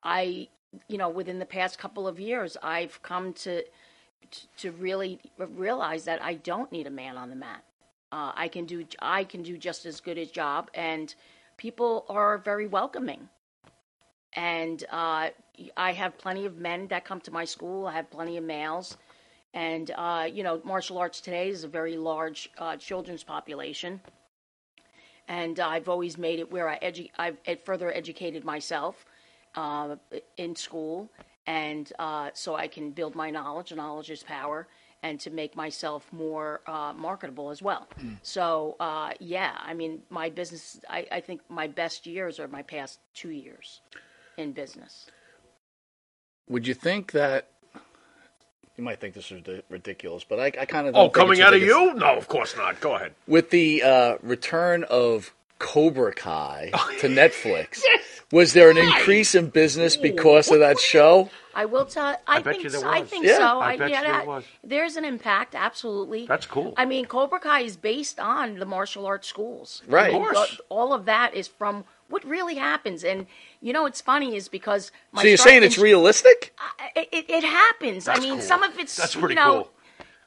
[0.02, 0.48] I,
[0.88, 3.64] you know, within the past couple of years, I've come to
[4.58, 7.64] to really realize that I don't need a man on the mat.
[8.12, 11.14] Uh, I can do I can do just as good a job, and
[11.56, 13.28] people are very welcoming.
[14.34, 15.30] And uh,
[15.76, 17.86] I have plenty of men that come to my school.
[17.86, 18.96] I have plenty of males,
[19.54, 24.00] and uh, you know, martial arts today is a very large uh, children's population.
[25.26, 29.04] And I've always made it where I edu- I've further educated myself
[29.54, 29.96] uh,
[30.36, 31.10] in school,
[31.46, 33.72] and uh, so I can build my knowledge.
[33.72, 34.68] Knowledge is power,
[35.02, 37.88] and to make myself more uh, marketable as well.
[38.22, 40.80] So uh, yeah, I mean, my business.
[40.88, 43.80] I, I think my best years are my past two years
[44.36, 45.10] in business.
[46.48, 47.48] Would you think that?
[48.76, 50.96] You might think this is ridiculous, but I, I kind of.
[50.96, 51.92] oh, coming out of you?
[51.94, 52.80] No, of course not.
[52.80, 53.14] Go ahead.
[53.26, 57.80] with the uh, return of Cobra Kai Oh, to Netflix.
[58.32, 61.30] Was there an increase in business because of that show?
[61.52, 62.16] I will tell.
[62.28, 62.88] I, bet think you there so.
[62.88, 63.36] I think Yeah.
[63.38, 63.60] so.
[63.60, 64.44] I bet you there was.
[64.62, 66.26] There's an impact, absolutely.
[66.26, 66.72] That's cool.
[66.76, 69.82] I mean, Cobra Kai is based on the martial arts schools.
[69.88, 70.14] Right.
[70.14, 70.60] Of course.
[70.68, 73.26] All of that is from what really happens, and
[73.60, 74.92] you know, it's funny is because.
[75.10, 76.54] My So you're saying it's realistic?
[76.94, 78.06] It, it, it happens.
[78.06, 78.40] I mean, cool.
[78.42, 79.70] some of it's That's pretty you know, cool.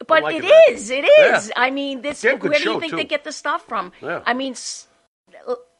[0.07, 0.65] but like it that.
[0.71, 0.89] is.
[0.89, 1.47] It is.
[1.47, 1.53] Yeah.
[1.55, 2.19] I mean, this.
[2.21, 2.97] Damn where do you think too.
[2.97, 3.93] they get the stuff from?
[4.01, 4.21] Yeah.
[4.25, 4.87] I mean, s-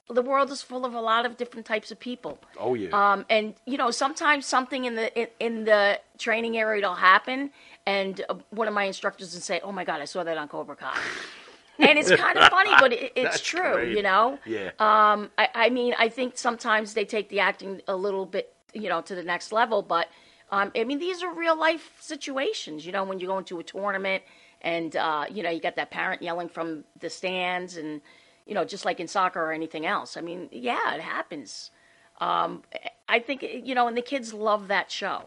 [0.10, 2.38] the world is full of a lot of different types of people.
[2.60, 2.90] Oh yeah.
[2.92, 7.52] Um, and you know, sometimes something in the in, in the training area it'll happen,
[7.86, 10.48] and uh, one of my instructors will say, "Oh my God, I saw that on
[10.48, 10.98] Cobra Kai,"
[11.80, 13.96] and it's kind of funny, but it, it's That's true, great.
[13.96, 14.38] you know.
[14.46, 14.72] yeah.
[14.80, 18.90] Um, I, I mean, I think sometimes they take the acting a little bit, you
[18.90, 20.10] know, to the next level, but
[20.52, 22.86] um, I mean, these are real life situations.
[22.86, 24.24] You know, when you go into a tournament
[24.62, 28.02] and uh, you know you got that parent yelling from the stands, and
[28.46, 30.18] you know, just like in soccer or anything else.
[30.18, 31.72] I mean, yeah, it happens.
[32.20, 32.64] Um,
[33.10, 35.24] I think you know, and the kids love that show,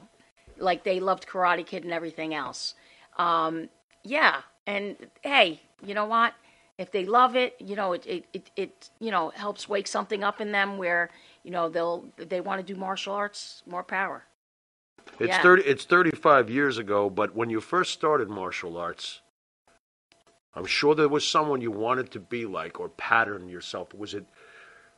[0.58, 2.74] like they loved Karate Kid and everything else.
[3.18, 3.68] Um,
[4.04, 6.34] yeah, and hey, you know what?
[6.78, 10.22] if they love it, you know, it, it, it, it you know helps wake something
[10.22, 11.10] up in them where
[11.42, 14.24] you know they'll they want to do martial arts, more power.
[15.18, 15.42] It's Yeah.
[15.42, 15.62] thirty.
[15.62, 17.08] It's thirty-five years ago.
[17.08, 19.20] But when you first started martial arts,
[20.56, 23.94] I'm sure there was someone you wanted to be like or pattern yourself.
[23.94, 24.24] Was it?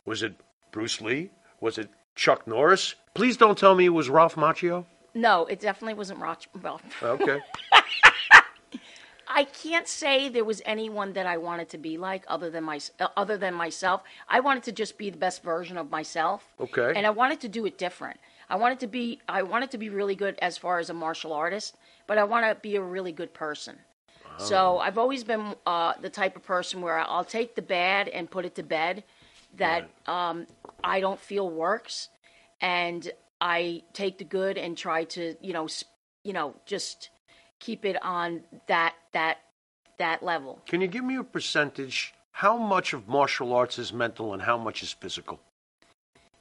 [0.05, 0.35] Was it
[0.71, 1.31] Bruce Lee?
[1.61, 2.95] Was it Chuck Norris?
[3.15, 4.87] Please don't tell me it was Ralph Macchio.
[5.15, 6.21] No, it definitely wasn't.
[6.21, 7.41] Well, Okay.
[9.31, 12.81] I can't say there was anyone that I wanted to be like other than my
[12.99, 14.03] uh, other than myself.
[14.29, 16.47] I wanted to just be the best version of myself.
[16.59, 16.93] Okay.
[16.97, 18.19] And I wanted to do it different.
[18.49, 21.33] I wanted to be I wanted to be really good as far as a martial
[21.33, 23.79] artist, but I want to be a really good person.
[24.39, 28.31] So I've always been uh, the type of person where I'll take the bad and
[28.31, 29.05] put it to bed
[29.57, 30.47] that um,
[30.85, 32.09] I don't feel works,
[32.61, 35.69] and I take the good and try to you know
[36.25, 37.11] you know just
[37.59, 39.39] keep it on that that
[39.99, 40.61] that level.
[40.67, 42.15] Can you give me a percentage?
[42.31, 45.41] How much of martial arts is mental and how much is physical?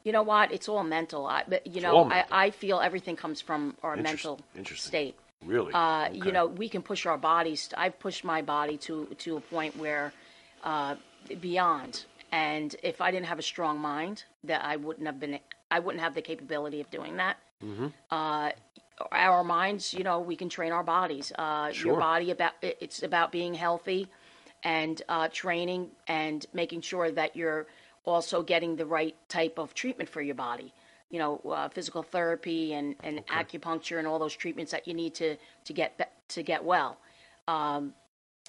[0.04, 0.52] You know what?
[0.54, 1.26] It's all mental.
[1.26, 2.38] I, but, you all know, I, mental.
[2.38, 4.90] I feel everything comes from our Interest- mental interesting.
[4.90, 5.16] state.
[5.45, 5.73] Really?
[5.73, 6.17] Uh, Okay.
[6.17, 7.69] You know, we can push our bodies.
[7.78, 10.13] I've pushed my body to to a point where
[10.63, 10.95] uh,
[11.41, 12.06] beyond.
[12.32, 15.39] And if I didn't have a strong mind, that I wouldn't have been.
[15.71, 17.38] I wouldn't have the capability of doing that.
[17.63, 17.88] Mm-hmm.
[18.12, 18.52] Uh,
[19.12, 21.32] our minds, you know, we can train our bodies.
[21.38, 21.91] Uh, Sure.
[21.91, 24.08] Your body about it's about being healthy
[24.63, 27.67] and uh, training and making sure that you're
[28.06, 30.73] also getting the right type of treatment for your body.
[31.10, 35.15] You know, uh, physical therapy and, and acupuncture and all those treatments that you need
[35.15, 36.98] to to get to get well.
[37.48, 37.93] Um,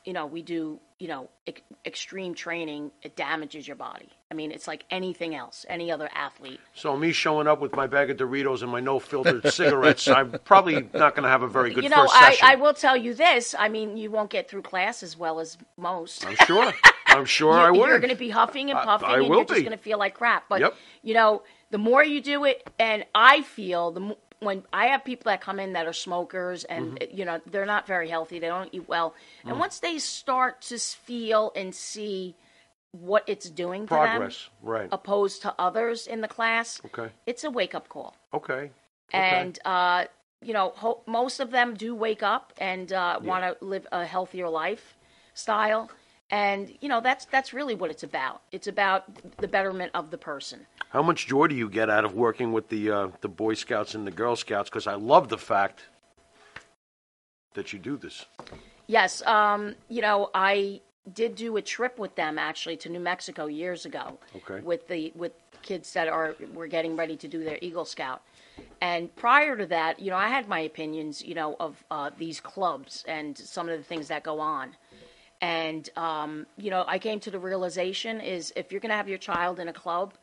[0.05, 2.91] you know, we do you know ex- extreme training.
[3.03, 4.09] It damages your body.
[4.31, 6.61] I mean, it's like anything else, any other athlete.
[6.75, 10.75] So me showing up with my bag of Doritos and my no-filtered cigarettes, I'm probably
[10.93, 12.49] not going to have a very good you know, first I, session.
[12.49, 13.55] I will tell you this.
[13.59, 16.27] I mean, you won't get through class as well as most.
[16.27, 16.73] I'm sure.
[17.19, 17.89] I'm sure you're, I would.
[17.89, 19.99] You're going to be huffing and puffing, I and will you're just going to feel
[19.99, 20.49] like crap.
[20.49, 20.75] But Yep.
[21.03, 25.31] you know, the more you do it, and I feel the when I have people
[25.31, 27.17] that come in that are smokers, and Mm-hmm.
[27.19, 29.51] you know they're not very healthy, they don't eat well, Mm.
[29.51, 32.37] and once they start to feel and see
[32.93, 34.89] what it's doing to Progress, them, right?
[34.93, 37.11] opposed to others in the class, Okay.
[37.27, 38.71] it's a wake up call Okay.
[39.13, 40.05] and uh,
[40.41, 44.05] you know ho- most of them do wake up and uh, want to live a
[44.07, 45.91] healthier lifestyle
[46.31, 49.05] and you know that's that's really what it's about it's about
[49.39, 52.69] the betterment of the person How much joy do you get out of working with
[52.69, 54.69] the uh, the Boy Scouts and the Girl Scouts?
[54.71, 55.85] Because I love the fact
[57.55, 58.27] that you do this.
[58.87, 60.81] yes um, you know i
[61.15, 64.61] did do a trip with them actually to new mexico years ago Okay.
[64.65, 68.23] with the with kids that are were getting ready to do their eagle scout
[68.81, 72.39] and prior to that you know i had my opinions you know of uh, these
[72.41, 74.77] clubs and some of the things that go on
[75.41, 79.09] and um, you know i came to the realization is if you're going to have
[79.09, 80.15] your child in a club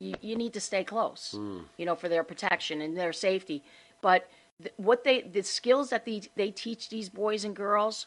[0.00, 1.34] you, you need to stay close
[1.76, 3.62] you know for their protection and their safety
[4.00, 4.28] but
[4.62, 8.06] th- what they the skills that they, they teach these boys and girls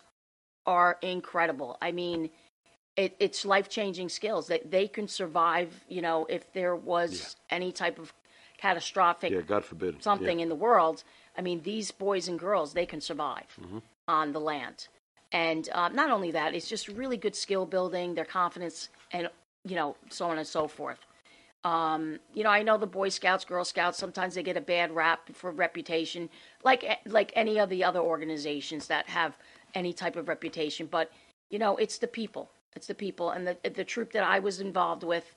[0.65, 2.30] are incredible i mean
[2.97, 7.71] it, it's life changing skills that they can survive you know if there was any
[7.71, 8.13] type of
[8.58, 10.01] catastrophic Yeah, God forbid.
[10.01, 10.43] something Yeah.
[10.43, 11.04] in the world.
[11.38, 13.80] I mean, these boys and girls, they can survive Mm-hmm.
[14.08, 14.88] on the land.
[15.32, 19.30] And uh, not only that, it's just really good skill building, their confidence, and,
[19.66, 21.00] you know, so on and so forth.
[21.64, 24.96] Um, you know, I know the Boy Scouts, Girl Scouts, sometimes they get a bad
[24.96, 26.30] rap for reputation,
[26.64, 29.36] like like any of the other organizations that have
[29.74, 30.88] any type of reputation.
[30.90, 31.12] But,
[31.50, 32.52] you know, it's the people.
[32.76, 33.32] It's the people.
[33.32, 35.36] And the, the troop that I was involved with,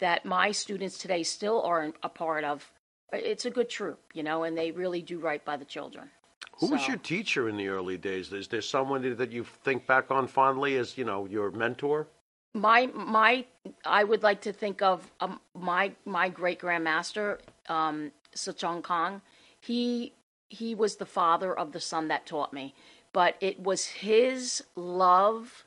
[0.00, 2.70] that my students today still are a part of,
[3.12, 6.10] it's a good troop, you know, and they really do right by the children.
[6.60, 8.32] Who was your teacher in the early days?
[8.32, 12.06] Is there someone that you think back on fondly as you know your mentor?
[12.54, 13.44] my my
[13.84, 19.22] I would like to think of um, my my great grandmaster um Sachong Kong.
[19.60, 20.12] He
[20.48, 22.74] he was the father of the son that taught me,
[23.12, 25.64] but it was his love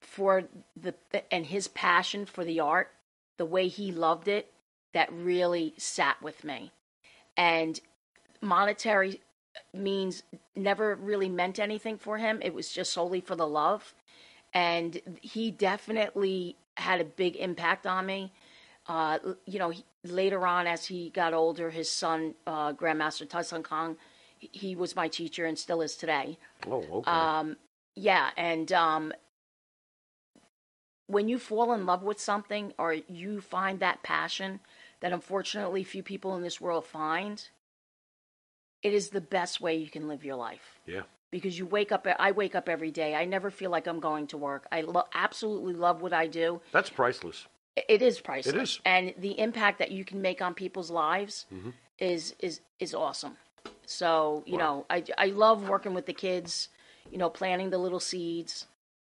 [0.00, 0.44] for
[0.76, 0.94] the
[1.32, 2.90] and his passion for the art,
[3.36, 4.52] the way he loved it
[4.94, 6.72] that really sat with me.
[7.36, 7.80] And
[8.40, 9.20] monetary
[9.74, 10.22] means
[10.56, 12.40] never really meant anything for him.
[12.42, 13.94] It was just solely for the love
[14.54, 18.32] and he definitely had a big impact on me.
[18.86, 23.62] Uh, you know, he, later on as he got older, his son, uh, Grandmaster Tyson
[23.62, 23.96] Kong,
[24.38, 26.38] he- he was my teacher and still is today.
[26.66, 27.10] Oh, okay.
[27.10, 27.56] Um,
[27.94, 29.12] yeah, and um,
[31.06, 34.60] when you fall in love with something or you find that passion
[35.00, 37.48] that unfortunately few people in this world find,
[38.82, 41.02] it is the best way you can live your life yeah.
[41.30, 42.06] because you wake up.
[42.18, 43.14] I wake up every day.
[43.14, 44.66] I never feel like I'm going to work.
[44.70, 46.60] I lo- absolutely love what I do.
[46.72, 47.46] That's priceless.
[47.88, 48.54] It is priceless.
[48.54, 48.80] It is.
[48.84, 51.70] and the impact that you can make on people's lives Mm-hmm.
[51.98, 53.36] is is is awesome.
[53.86, 56.68] So you know, I I love working with the kids.
[57.10, 58.66] You know, planting the little seeds,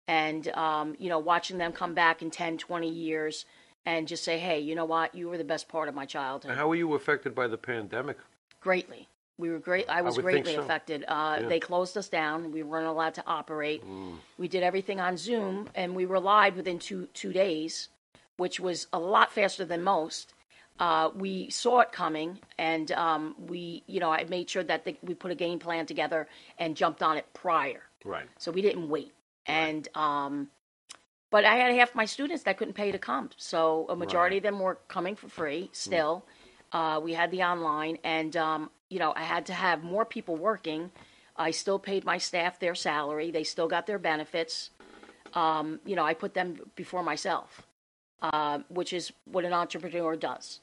[0.07, 3.45] and um, you know, watching them come back in 10, 20 years,
[3.85, 6.55] and just say, hey, you know what, you were the best part of my childhood.
[6.57, 8.17] How were you affected by the pandemic?
[8.61, 9.09] Greatly.
[9.39, 9.89] We were great.
[9.89, 10.63] I was would think greatly so.
[10.63, 11.05] affected.
[11.07, 11.49] Uh.
[11.49, 12.51] They closed us down.
[12.53, 13.85] We weren't allowed to operate.
[13.85, 14.17] Mm.
[14.37, 17.89] We did everything on Zoom, and we were live within two two days,
[18.37, 20.35] which was a lot faster than most.
[20.81, 24.97] Uh, we saw it coming, and um, we, you know, I made sure that the,
[25.03, 27.83] we put a game plan together and jumped on it prior.
[28.05, 28.27] Right.
[28.39, 29.13] So we didn't wait.
[29.47, 30.49] And um,
[31.31, 34.43] but I had half my students that couldn't pay to come, so a majority of
[34.45, 35.69] them were coming for free.
[35.73, 36.25] Still,
[36.73, 40.37] uh, we had the online, and um, you know I had to have more people
[40.37, 40.91] working.
[41.37, 43.31] I still paid my staff their salary.
[43.31, 44.71] They still got their benefits.
[45.35, 47.63] Um, you know, I put them before myself,
[48.23, 50.61] uh, which is what an entrepreneur does.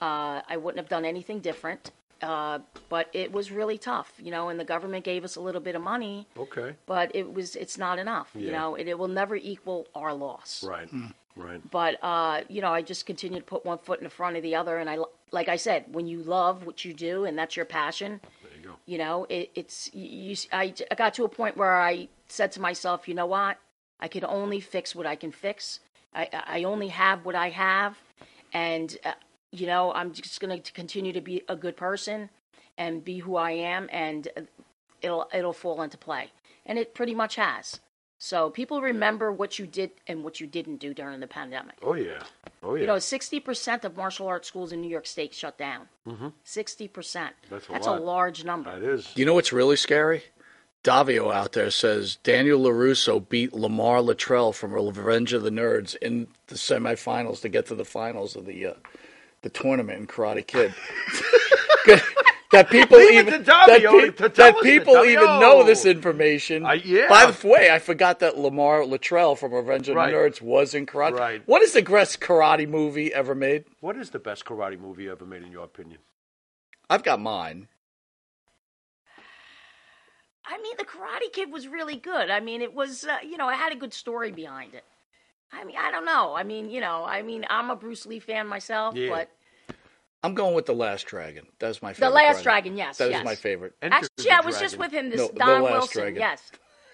[0.00, 1.90] Uh, I wouldn't have done anything different,
[2.22, 2.58] uh,
[2.88, 4.48] but it was really tough, you know.
[4.48, 6.74] And the government gave us a little bit of money, Okay.
[6.86, 10.64] but it was it's not enough you know it, it will never equal our loss
[10.64, 10.88] Right.
[11.36, 11.60] Right.
[11.70, 14.42] but uh, you know i just continued to put one foot in the front of
[14.42, 17.38] the other and i lo- like i said when you love what you do and
[17.38, 18.74] that's your passion There you go.
[18.86, 22.60] you know it, it's you, I, I got to a point where i said to
[22.60, 23.58] myself you know what?
[24.00, 25.80] I can only fix what i can fix.
[26.14, 27.96] I, I only have what i have
[28.52, 29.12] and uh,
[29.52, 32.30] you know i'm just going to continue to be a good person
[32.78, 34.40] and be who i am and uh,
[35.02, 36.30] it'll it'll fall into play.
[36.66, 37.80] And it pretty much has
[38.22, 41.94] so people remember what you did and what you didn't do during the pandemic Oh
[41.94, 42.22] yeah.
[42.62, 42.82] Oh yeah.
[42.82, 45.88] you know, sixty percent of martial arts schools in New York State shut down.
[46.06, 46.28] Mm-hmm.
[46.44, 47.34] Sixty percent.
[47.48, 47.98] That's a That's lot.
[47.98, 48.78] a large number.
[48.78, 49.10] that is.
[49.16, 50.22] You know what's really scary?
[50.84, 56.26] Davio out there says Daniel LaRusso beat Lamar Latrelle from Revenge of the Nerds in
[56.46, 58.74] the semifinals to get to the finals of the uh,
[59.42, 60.74] the tournament in Karate Kid.
[62.52, 65.84] that people Leave even to Davio that, to tell that people it, even know this
[65.86, 66.66] information.
[66.66, 67.08] I- yeah.
[67.08, 70.10] By the way, I forgot that Lamar Latrelle from Revenge of Right.
[70.10, 71.18] the Nerds was in karate.
[71.18, 71.42] Right.
[71.46, 73.64] What is the best karate movie ever made?
[73.80, 75.98] What is the best karate movie ever made in your opinion?
[76.88, 77.68] I've got mine.
[80.46, 82.30] I mean, the Karate Kid was really good.
[82.30, 84.84] I mean, it was uh, you know, it had a good story behind it.
[85.52, 86.34] I mean, I don't know.
[86.34, 89.10] I mean, you know, I mean, I'm a Bruce Lee fan myself, Yeah.
[89.10, 89.30] but
[90.22, 91.46] I'm going with the Last Dragon.
[91.58, 92.08] That's my favorite.
[92.10, 92.42] the Last karate.
[92.42, 93.24] Dragon, yes, That is yes.
[93.24, 93.74] my favorite.
[93.80, 96.00] Enter Actually, the I was just with him this No, The Don Last Wilson.
[96.02, 96.20] Dragon.
[96.20, 96.50] Yes,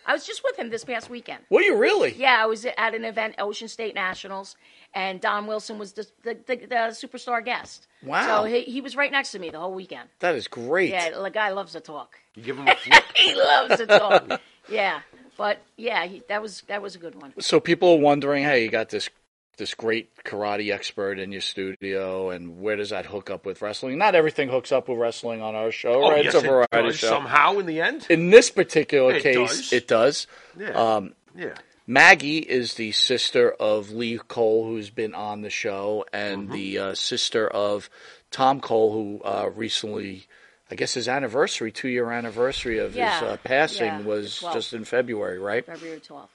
[0.06, 1.40] I was just with him this past weekend.
[1.50, 2.14] Were you really?
[2.14, 4.54] Yeah, I was at an event, Ocean State Nationals,
[4.94, 7.88] and Don Wilson was the the, the, the superstar guest.
[8.04, 8.42] Wow.
[8.42, 10.08] So he, he was right next to me the whole weekend.
[10.20, 10.90] That is great.
[10.90, 12.16] Yeah, the guy loves to talk.
[12.36, 13.02] You give him a flip.
[13.16, 14.40] he loves to talk.
[14.68, 15.00] yeah,
[15.36, 17.34] but yeah, he, that was that was a good one.
[17.40, 19.10] So people are wondering, hey, you got this
[19.56, 23.98] this great karate expert in your studio, and where does that hook up with wrestling?
[23.98, 26.24] Not everything hooks up with wrestling on our show, Oh, right?
[26.24, 27.08] yes, it's a variety it does, show.
[27.08, 28.06] somehow in the end.
[28.10, 29.72] In this particular It case, does.
[29.72, 30.26] it does.
[30.58, 30.70] Yeah.
[30.70, 31.54] Um, yeah.
[31.86, 36.52] Maggie is the sister of Lee Cole, who's been on the show, and Mm-hmm.
[36.52, 37.88] the uh, sister of
[38.32, 40.26] Tom Cole, who uh, recently,
[40.70, 44.52] I guess his anniversary, two year anniversary of Yeah, his uh, passing yeah, was 12th.
[44.52, 45.64] just in February, right?
[45.64, 46.32] February twelfth.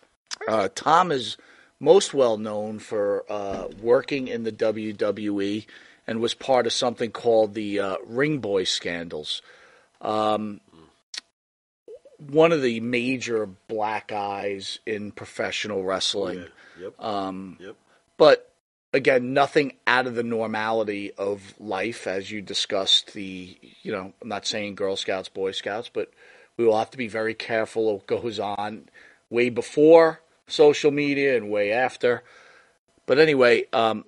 [0.47, 1.35] Uh, Tom is
[1.81, 5.65] most well known for uh, working in the WWE
[6.07, 9.41] and was part of something called the uh, Ring Boy scandals.
[9.99, 10.61] Um,
[12.17, 16.45] one of the major black eyes in professional wrestling.
[16.79, 17.03] Yep.
[17.03, 17.75] Um, Yep.
[18.17, 18.53] But
[18.93, 23.13] again, nothing out of the normality of life, as you discussed.
[23.13, 26.11] The you know, I'm not saying Girl Scouts, Boy Scouts, but
[26.57, 28.89] we will have to be very careful of what goes on
[29.31, 30.21] way before
[30.51, 32.23] social media and way after.
[33.05, 34.05] But anyway, um,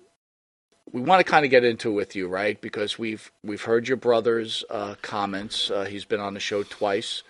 [0.91, 2.59] we want to kind of get into it with you, right?
[2.61, 5.71] Because we've we've heard your brother's uh, comments.
[5.71, 7.23] Uh, he's been on the show twice.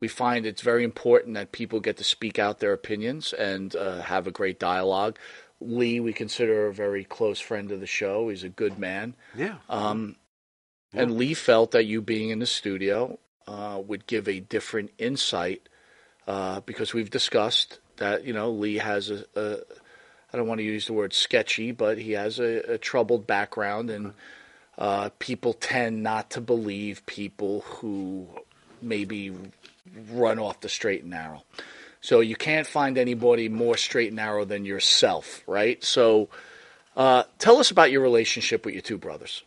[0.00, 4.02] We find it's very important that people get to speak out their opinions and uh,
[4.02, 5.18] have a great dialogue.
[5.58, 8.28] Lee, we consider a very close friend of the show.
[8.28, 9.14] He's a good man.
[9.34, 9.56] Yeah.
[9.70, 10.16] Um,
[10.92, 15.68] And Lee felt that you being in the studio uh, would give a different insight
[16.26, 19.58] uh, because we've discussed that, you know, Lee has a, a
[20.32, 23.90] I don't want to use the word sketchy, but he has a, a troubled background,
[23.90, 24.12] and
[24.76, 28.26] uh, people tend not to believe people who
[28.82, 29.32] maybe
[30.10, 31.42] run off the straight and narrow.
[32.00, 35.82] So you can't find anybody more straight and narrow than yourself, right?
[35.82, 36.28] So
[36.96, 39.42] uh, tell us about your relationship with your two brothers.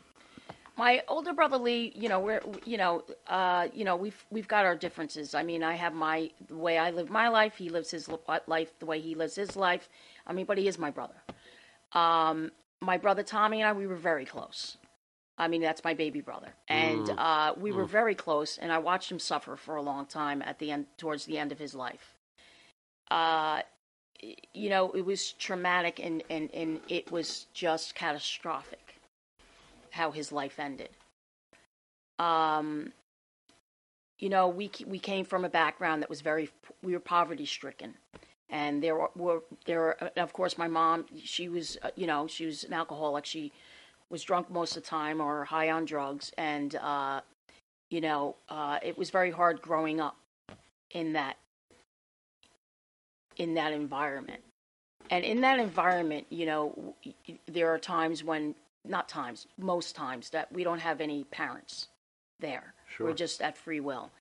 [0.80, 4.64] My older brother Lee, you know, we're you know, uh, you know, we've we've got
[4.66, 5.36] our differences.
[5.36, 7.56] I mean, I have my the way I live my life.
[7.58, 8.10] He lives his
[8.48, 9.90] life the way he lives his life.
[10.26, 11.22] I mean, but he is my brother.
[11.92, 14.78] Um, my brother Tommy and I, we were very close.
[15.38, 18.58] I mean, that's my baby brother, and uh, we were very close.
[18.58, 21.52] And I watched him suffer for a long time at the end, towards the end
[21.52, 22.16] of his life.
[23.12, 23.62] Uh,
[24.54, 28.89] you know, it was traumatic, and and and it was just catastrophic
[29.92, 30.90] how his life ended.
[32.18, 32.92] Um,
[34.20, 36.50] you know, we we came from a background that was very
[36.84, 37.96] we were poverty stricken,
[38.50, 42.46] and there were, there were, of course my mom she was uh, you know she
[42.46, 43.26] was an alcoholic.
[43.26, 43.52] She
[44.10, 46.32] was drunk most of the time or high on drugs.
[46.38, 47.22] And uh,
[47.90, 50.18] you know uh, it was very hard growing up
[50.92, 51.38] in that
[53.38, 54.42] in that environment.
[55.12, 56.96] And in that environment you know
[57.48, 58.56] there are times when
[58.86, 61.88] not times most times that we don't have any parents
[62.40, 62.74] there.
[63.00, 64.12] We're just at free will.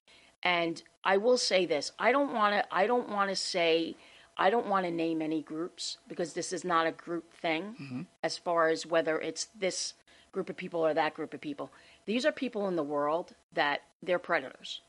[0.43, 3.95] And i will say this i don't want to i don't want to say
[4.37, 8.01] i don't want to name any groups because this is not a group thing mm-hmm.
[8.23, 9.95] as far as whether it's this
[10.31, 11.71] group of people or that group of people.
[12.05, 14.81] These are people in the world that they're predators.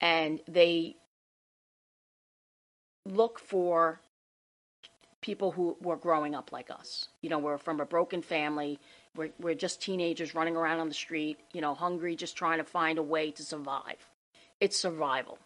[0.00, 0.96] And they
[3.06, 4.00] look for
[5.24, 7.08] people who were growing up like us.
[7.22, 8.78] You know, we're from a broken family.
[9.16, 12.64] We're, we're just teenagers running around on the street, you know, hungry, just trying to
[12.64, 13.96] find a way to survive.
[14.60, 15.38] It's survival.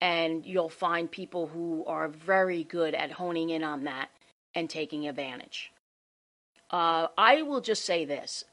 [0.00, 4.08] And you'll find people who are very good at honing in on that
[4.56, 5.70] and taking advantage.
[6.68, 8.44] Uh, I will just say this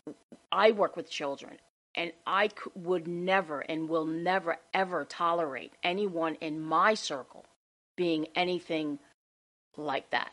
[0.51, 1.57] I work with children,
[1.95, 7.43] and I c- would never and will never, ever tolerate anyone in my circle
[7.95, 8.99] being anything
[9.75, 10.31] like that.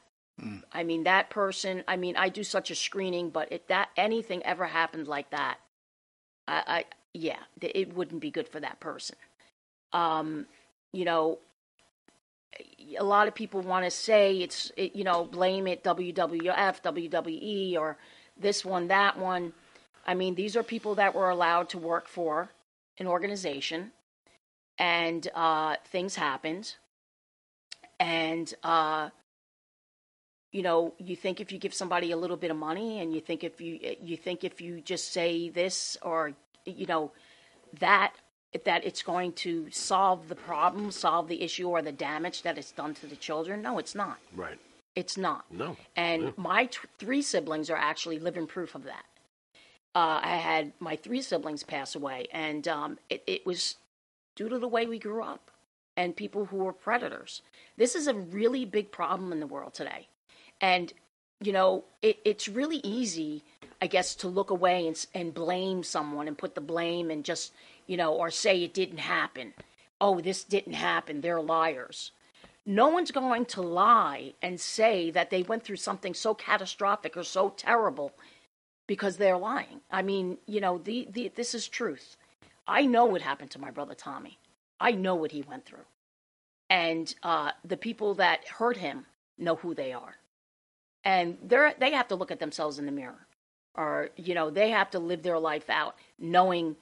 [0.73, 1.85] I mean, that person.
[1.87, 5.59] I mean, I do such a screening, but if that anything ever happened like that,
[6.49, 9.17] I, I yeah, it wouldn't be good for that person.
[9.93, 10.47] Um,
[10.93, 11.39] you know,
[12.99, 17.77] a lot of people want to say it's, it, you know, blame it WWF, WWE,
[17.77, 17.97] or
[18.39, 19.53] this one, that one.
[20.07, 22.51] I mean, these are people that were allowed to work for
[22.99, 23.93] an organization,
[24.79, 26.75] and uh, things happened,
[27.99, 29.11] and uh,
[30.53, 33.21] you know you think if you give somebody a little bit of money and you
[33.21, 36.33] think if you you think if you just say this or
[36.65, 37.13] you know
[37.79, 38.15] that
[38.65, 42.73] that it's going to solve the problem solve the issue or the damage that it's
[42.73, 44.19] done to the children no it's not.
[44.35, 44.59] Right.
[44.97, 45.45] it's not.
[45.51, 45.77] No.
[45.97, 49.05] and my t- three siblings are actually living proof of that.
[49.95, 53.77] Uh, i had my three siblings pass away and um, it, it was
[54.35, 55.51] due to the way we grew up
[55.97, 57.43] and people who were predators.
[57.77, 60.09] This is a really big problem in the world today
[60.61, 60.93] and
[61.41, 63.43] you know it, it's really easy
[63.81, 67.53] i guess to look away and, and blame someone and put the blame and just
[67.91, 69.53] you know or say it didn't happen.
[70.01, 71.21] Oh this didn't happen.
[71.21, 72.13] They're liars.
[72.65, 77.25] No one's going to lie and say that they went through something so catastrophic or
[77.25, 78.13] so terrible
[78.87, 79.81] because they're lying.
[79.91, 82.17] I mean you know the, the this is truth.
[82.69, 84.39] I know what happened to my brother tommy.
[84.79, 85.89] I know what he went through.
[86.71, 89.07] And uh, the people that hurt him
[89.37, 90.20] know who they are
[91.05, 93.27] and they're they have to look at themselves in the mirror
[93.75, 96.77] or you know they have to live their life out knowing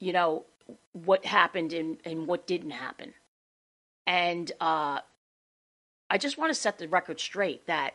[0.00, 0.44] you know
[0.92, 3.12] what happened and, and what didn't happen.
[4.06, 5.00] And uh,
[6.10, 7.94] i just want to set the record straight that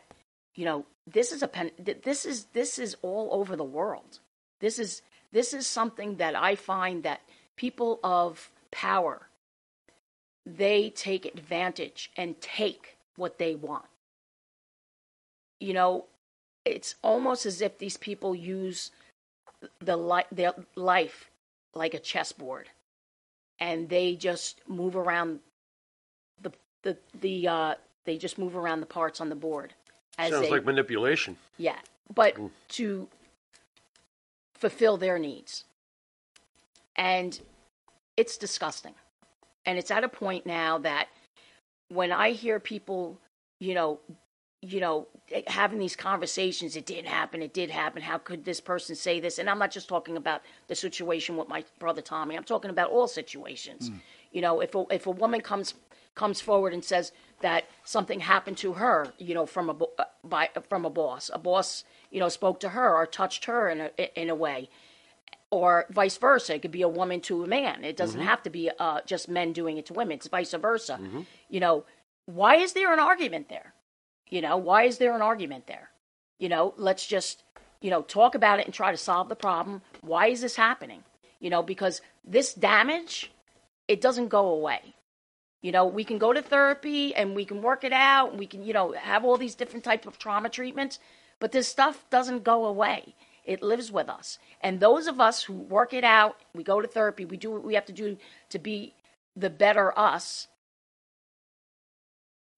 [0.54, 4.18] you know this is a pen this is this is all over the world.
[4.60, 5.02] This is
[5.32, 7.20] this is something that i find that
[7.56, 9.28] people of power
[10.44, 13.89] they take advantage and take what they want
[15.60, 16.06] you know,
[16.64, 18.90] it's almost as if these people use
[19.80, 21.30] the li- their life
[21.74, 22.68] like a chessboard,
[23.60, 25.40] and they just move around
[26.42, 26.52] the
[26.82, 29.74] the the uh, they just move around the parts on the board
[30.18, 31.36] as Sounds like manipulation.
[31.58, 31.78] yeah,
[32.14, 32.36] but
[32.68, 33.08] to
[34.54, 35.64] fulfill their needs,
[36.96, 37.40] and
[38.16, 38.94] it's disgusting,
[39.66, 41.08] and it's at a point now that
[41.88, 43.18] when I hear people,
[43.58, 44.00] you know,
[44.62, 45.08] you know,
[45.46, 48.02] having these conversations, it didn't happen, it did happen.
[48.02, 49.38] How could this person say this?
[49.38, 52.36] And I'm not just talking about the situation with my brother Tommy.
[52.36, 53.90] I'm talking about all situations.
[54.32, 55.74] You know, if a, if a woman comes
[56.14, 60.50] comes forward and says that something happened to her, you know, from a uh, by
[60.68, 64.20] from a boss, a boss, you know, spoke to her or touched her in a
[64.20, 64.68] in a way,
[65.50, 66.56] or vice versa.
[66.56, 67.82] It could be a woman to a man.
[67.82, 70.16] It doesn't have to be uh, just men doing it to women.
[70.16, 71.00] It's vice versa.
[71.48, 71.84] You know,
[72.26, 73.72] why is there an argument there?
[74.30, 75.90] You know, why is there an argument there?
[76.38, 77.42] You know, let's just,
[77.80, 81.02] you know, talk about it and try to solve the problem, Why is this happening?
[81.40, 83.30] You know, because this damage,
[83.88, 84.94] it doesn't go away.
[85.62, 88.38] You know, we can go to therapy and we can work it out.
[88.38, 90.98] We can, you know, have all these different types of trauma treatments,
[91.38, 93.14] but this stuff doesn't go away.
[93.44, 94.38] It lives with us.
[94.62, 97.64] And those of us who work it out, we go to therapy, we do what
[97.64, 98.16] we have to do
[98.50, 98.94] to be
[99.36, 100.48] the better us.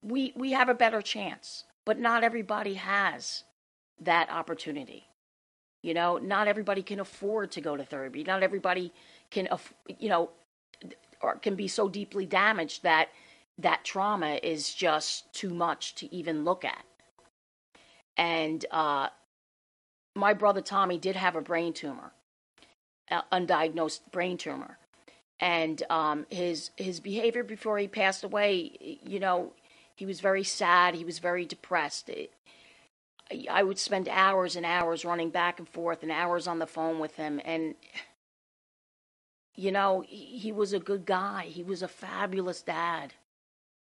[0.02, 3.44] We we have a better chance, but not everybody has
[4.00, 5.06] that opportunity.
[5.82, 8.24] You know, not everybody can afford to go to therapy.
[8.24, 8.92] Not everybody
[9.30, 9.48] can,
[9.98, 10.30] you know,
[11.20, 13.08] or can be so deeply damaged that
[13.58, 16.84] that trauma is just too much to even look at.
[18.16, 19.08] And uh,
[20.14, 22.12] my brother Tommy did have a brain tumor,
[23.32, 24.78] undiagnosed brain tumor,
[25.40, 29.52] and um, his his behavior before he passed away, you know,
[29.94, 30.94] he was very sad.
[30.94, 32.08] He was very depressed.
[32.08, 32.32] It,
[33.50, 36.98] I would spend hours and hours running back and forth and hours on the phone
[36.98, 37.40] with him.
[37.44, 37.74] And,
[39.54, 41.44] you know, he, he was a good guy.
[41.44, 43.14] He was a fabulous dad.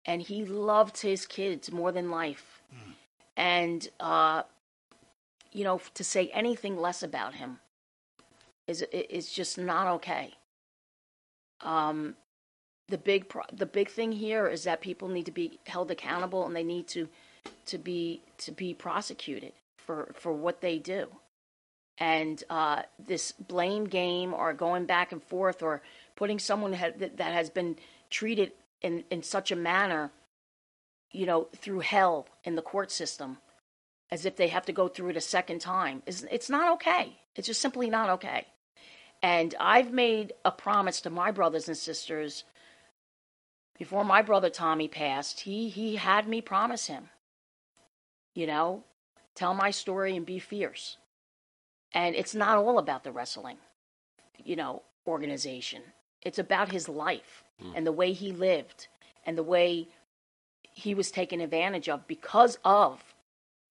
[0.05, 2.61] And he loved his kids more than life.
[3.37, 4.43] And, uh,
[5.51, 7.59] you know, to say anything less about him
[8.67, 10.35] is, is just not okay.
[11.61, 12.15] Um,
[12.87, 16.45] the big pro- the big thing here is that people need to be held accountable
[16.45, 17.07] and they need to
[17.65, 21.07] to be to be prosecuted for for what they do.
[21.97, 25.81] And uh, this blame game or going back and forth or
[26.17, 27.77] putting someone that, that has been
[28.09, 30.11] treated in in such a manner
[31.11, 33.37] you know through hell in the court system
[34.11, 37.17] as if they have to go through it a second time is it's not okay.
[37.35, 38.45] It's just simply not okay.
[39.23, 42.43] And i've made a promise to my brothers and sisters
[43.77, 47.09] before my brother tommy passed he he had me promise him
[48.35, 48.83] you know,
[49.33, 50.97] tell my story and be fierce.
[51.93, 53.57] And it's not all about the wrestling,
[54.43, 55.81] you know, organization.
[56.21, 57.71] It's about his life hmm.
[57.73, 58.87] and the way he lived
[59.25, 59.87] and the way
[60.61, 63.01] he was taken advantage of because of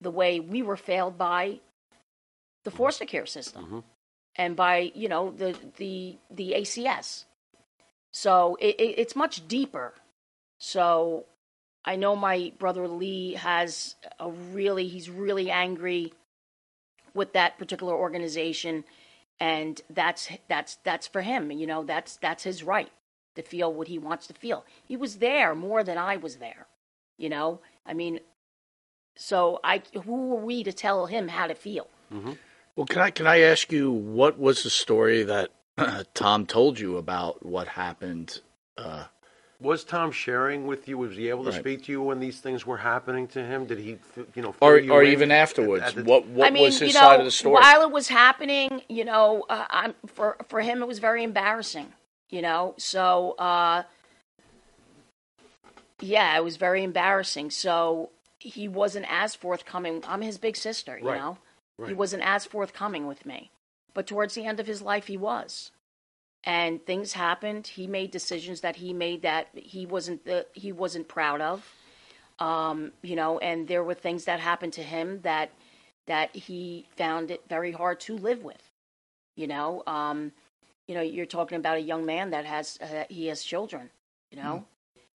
[0.01, 1.61] the way we were failed by
[2.65, 2.77] the hmm.
[2.79, 3.79] foster care system mm-hmm.
[4.37, 7.25] and by, you know, the the the ACS.
[8.15, 9.93] So it, it, it's much deeper.
[10.59, 11.27] So
[11.85, 16.15] I know my brother Lee has a really, he's really angry
[17.13, 18.85] with that particular organization,
[19.41, 21.51] and that's that's that's for him.
[21.51, 22.91] You know, that's that's his right
[23.35, 24.65] to feel what he wants to feel.
[24.87, 26.67] He was there more than I was there.
[27.19, 28.21] You know, I mean,
[29.17, 31.89] so I who are we to tell him how to feel?
[32.13, 32.33] Mm-hmm.
[32.77, 35.51] Well, can I can I ask you what was the story that
[36.15, 38.41] Tom told you about what happened?
[38.77, 39.05] Uh,
[39.61, 40.99] Was Tom sharing with you?
[40.99, 41.61] Was he able to Right.
[41.61, 43.67] speak to you when these things were happening to him?
[43.67, 43.99] Did he,
[44.35, 45.85] you know, or you or even afterwards?
[45.85, 47.55] at the- what what I mean, was his you know, side of the story?
[47.63, 51.93] while it was happening, you know, uh, I'm, for for him it was very embarrassing.
[52.31, 53.85] You know, so uh,
[56.01, 57.51] yeah, it was very embarrassing.
[57.51, 60.03] So he wasn't as forthcoming.
[60.07, 61.19] I'm his big sister, you Right.
[61.21, 61.39] know.
[61.87, 63.51] He wasn't as forthcoming with me,
[63.95, 65.71] but towards the end of his life, he was.
[66.45, 67.67] And things happened.
[67.69, 71.67] He made decisions that he made that he wasn't the, he wasn't proud of.
[72.39, 75.51] Um, you know, and there were things that happened to him that
[76.07, 78.71] that he found it very hard to live with.
[79.37, 80.33] You know, um,
[80.87, 83.89] you know, you're talking about a young man that has uh, he has children.
[84.31, 84.65] You know,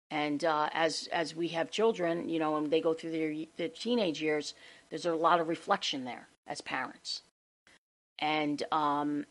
[0.09, 3.69] and uh, as as we have children, you know, and they go through their their
[3.69, 4.53] teenage years,
[4.89, 7.23] there's a lot of reflection there as parents,
[8.19, 9.25] and um,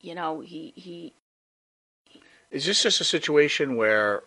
[0.00, 1.14] you know, he he
[2.50, 4.24] Is this just a situation where,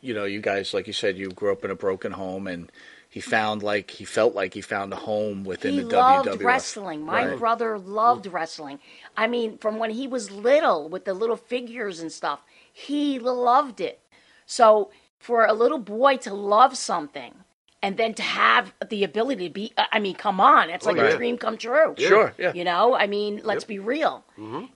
[0.00, 2.72] you know, you guys, like you said, you grew up in a broken home, and
[3.08, 6.40] he found like he felt like he found a home within he the loved WWF.
[6.44, 7.02] wrestling.
[7.04, 7.38] My Right.
[7.38, 8.80] brother loved wrestling.
[9.16, 12.40] I mean, from when he was little with the little figures and stuff,
[12.72, 14.00] he loved it.
[14.46, 17.34] So for a little boy to love something
[17.82, 21.04] and then to have the ability to be, I mean, come on, it's like yeah.
[21.04, 21.94] a dream come true.
[21.98, 22.52] Sure, yeah.
[22.52, 24.24] You know, I mean, let's be real.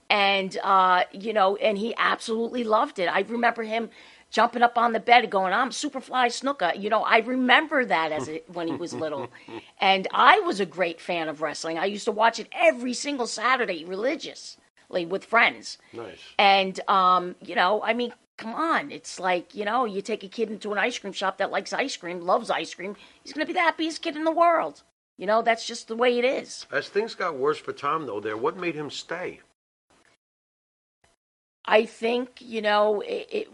[0.09, 3.07] And, uh, you know, and he absolutely loved it.
[3.07, 3.91] I remember him
[4.31, 6.81] jumping up on the bed going, I'm Superfly Snuka.
[6.81, 9.31] You know, I remember that as it, when he was little.
[9.81, 11.79] and I was a great fan of wrestling.
[11.79, 15.79] I used to watch it every single Saturday religiously with friends.
[15.93, 16.19] Nice.
[16.39, 18.91] And, um, you know, I mean, come on.
[18.91, 21.73] It's like, you know, you take a kid into an ice cream shop that likes
[21.73, 22.97] ice cream, loves ice cream.
[23.23, 24.83] He's going to be the happiest kid in the world.
[25.17, 26.67] You know, that's just the way it is.
[26.73, 29.41] As things got worse for Tom, though, there, what made him stay?
[31.67, 33.53] I think, you know, it, it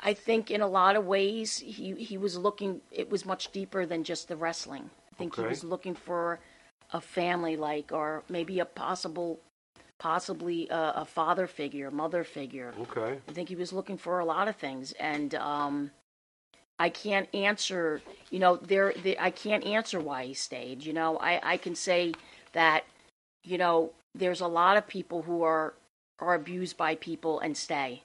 [0.00, 3.84] I think in a lot of ways he he was looking it was much deeper
[3.84, 4.88] than just the wrestling.
[5.12, 6.40] I think he was looking for
[6.92, 9.40] a family like, or maybe a possible,
[10.00, 12.74] possibly a, a father figure, mother figure.
[12.80, 13.18] Okay.
[13.28, 15.92] I think he was looking for a lot of things, and um,
[16.80, 18.02] I can't answer.
[18.30, 20.84] You know, there, there, I can't answer why he stayed.
[20.84, 22.14] You know, I, I can say
[22.52, 22.84] that,
[23.44, 25.74] you know, there's a lot of people who are
[26.18, 28.02] are abused by people and stay.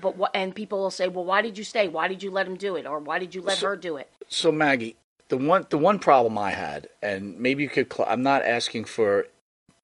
[0.00, 0.30] But what?
[0.34, 1.88] And people will say, well, why did you stay?
[1.88, 2.86] Why did you let him do it?
[2.86, 4.10] Or why did you let her do it?
[4.28, 4.96] So Maggie,
[5.28, 7.92] the one the one problem I had, and maybe you could.
[7.92, 9.26] Cl- I'm not asking for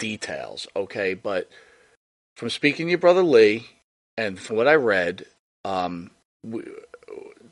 [0.01, 1.51] details, okay, but
[2.37, 3.69] from speaking to your brother Lee,
[4.19, 5.27] and from what I read,
[5.65, 6.11] um,
[6.45, 6.81] w-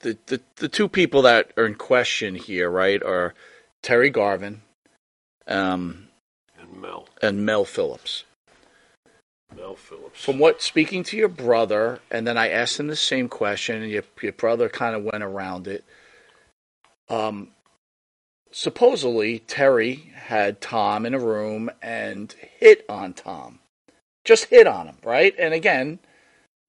[0.01, 3.35] the the the two people that are in question here, right, are
[3.83, 4.63] Terry Garvin,
[5.47, 6.09] um,
[6.59, 7.09] And Mel.
[7.23, 8.25] and Mel Phillips.
[9.57, 10.25] Mel Phillips.
[10.25, 13.91] From what speaking to your brother, and then I asked him the same question, and
[13.91, 15.85] your your brother kind of went around it.
[17.09, 17.51] Um,
[18.51, 23.61] supposedly Terry had Tom in a room and hit on Tom,
[24.25, 25.35] just hit on him, right?
[25.39, 25.99] And again,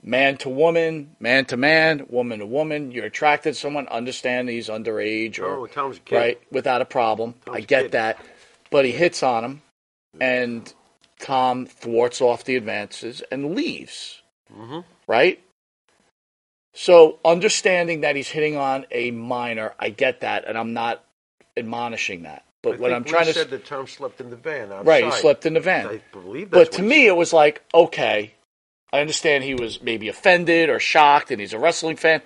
[0.02, 2.92] man to woman, man to man, woman to woman.
[2.92, 3.88] You're attracted to someone.
[3.88, 6.16] Understand he's underage or Oh, Tom's kid.
[6.16, 7.34] right without a problem.
[7.46, 8.18] Tom's I get that,
[8.70, 9.62] but he hits on him,
[10.22, 10.74] and
[11.20, 14.22] Tom thwarts off the advances and leaves.
[14.54, 14.86] Mhm.
[15.06, 15.42] Right.
[16.74, 21.04] So understanding that he's hitting on a minor, I get that, and I'm not
[21.58, 22.43] admonishing that.
[22.62, 24.86] But I what think I'm trying to said that Tom slept in the van outside.
[24.88, 25.88] right, he slept in the van.
[25.88, 28.34] I believe that's But to me, he it was like, okay,
[28.91, 32.22] I understand he was maybe offended or shocked, and he's a wrestling fan,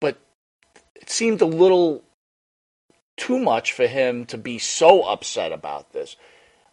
[0.00, 0.18] but
[0.94, 2.02] it seemed a little
[3.16, 6.16] too much for him to be so upset about this.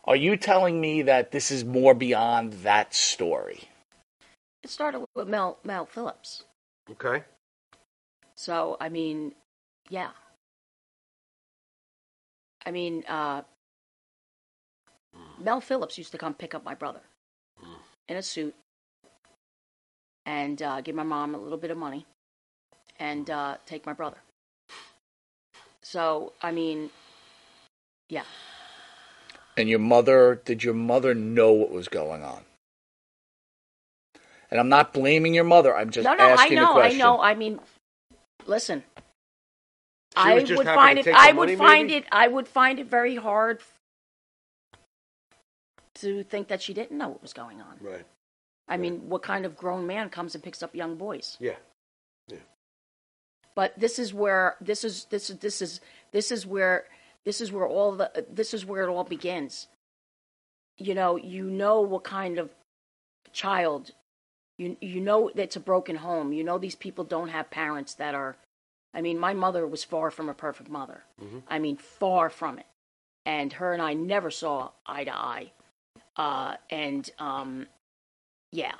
[0.06, 3.70] Are you telling me that this is more beyond that story?
[4.64, 6.44] It started with Mel Mel Phillips.
[6.90, 7.24] Okay.
[8.36, 9.34] So I mean,
[9.90, 10.12] yeah.
[12.68, 13.44] I mean, uh,
[15.40, 17.00] Mel Phillips used to come pick up my brother
[18.10, 18.54] in a suit
[20.26, 22.06] and uh, give my mom a little bit of money
[23.00, 24.18] and uh, take my brother.
[25.82, 26.90] So I mean,
[28.10, 28.24] yeah.
[29.56, 32.44] And your mother, did your mother know what was going on?
[34.52, 35.74] And I'm not blaming your mother.
[35.74, 37.22] I'm just no, no, I asking know, the I know.
[37.22, 37.62] I mean,
[38.46, 38.84] listen.
[40.18, 41.08] I would find it.
[41.08, 41.98] I would money, find maybe?
[41.98, 42.06] it.
[42.12, 43.62] I would find it very hard
[45.96, 47.78] to think that she didn't know what was going on.
[47.82, 48.06] Right.
[48.68, 51.38] I mean, what kind of grown man comes and picks up young boys?
[51.40, 51.56] Yeah.
[53.58, 56.86] But this is where this is this is this is this is where
[57.26, 59.66] this is where all the this is where it all begins.
[60.78, 62.52] You know, you know what kind of
[63.34, 63.94] child
[64.60, 66.34] you you know it's a broken home.
[66.34, 68.38] You know these people don't have parents that are
[68.98, 71.04] I mean, my mother was far from a perfect mother.
[71.48, 72.66] I mean, far from it.
[73.28, 75.52] And her and I never saw eye to eye.
[76.16, 77.68] Uh, and um,
[78.52, 78.74] yeah,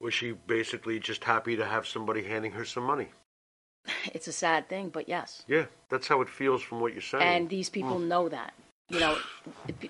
[0.00, 3.08] Was she basically just happy to have somebody handing her some money?
[4.14, 5.42] it's a sad thing, but yes.
[5.48, 7.24] Yeah, that's how it feels from what you're saying.
[7.24, 8.54] And these people know that.
[8.90, 9.18] You know,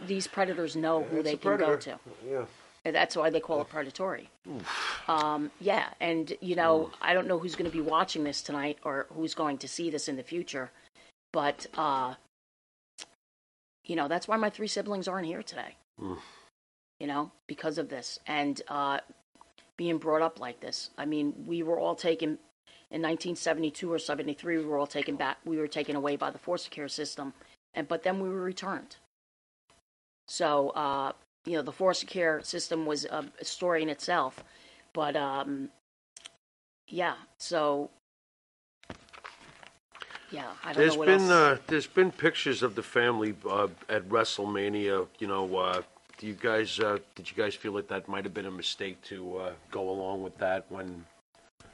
[0.06, 1.98] these predators know who they can go to.
[2.26, 2.44] Yeah.
[2.84, 4.30] And that's why they call it predatory.
[5.06, 8.78] Um, yeah, and you know, I don't know who's going to be watching this tonight
[8.84, 10.70] or who's going to see this in the future,
[11.32, 12.14] but uh,
[13.84, 15.76] you know, that's why my three siblings aren't here today.
[17.00, 19.00] You know, because of this and uh,
[19.76, 20.90] being brought up like this.
[20.98, 22.38] I mean, we were all taken
[22.90, 24.58] in 1972 or 73.
[24.58, 25.38] We were all taken back.
[25.44, 27.32] We were taken away by the foster care system,
[27.74, 28.96] and but then we were returned.
[30.28, 31.12] So, uh,
[31.46, 34.42] you know, the foster care system was a, story in itself.
[34.92, 35.70] But, um,
[36.88, 37.90] yeah, so,
[40.30, 41.30] yeah, I don't There's know what been else.
[41.30, 45.06] uh, there's been pictures of the family uh, at WrestleMania.
[45.18, 45.82] You know, uh,
[46.18, 49.00] do you guys uh, did you guys feel that that might have been a mistake
[49.04, 51.04] to uh, go along with that when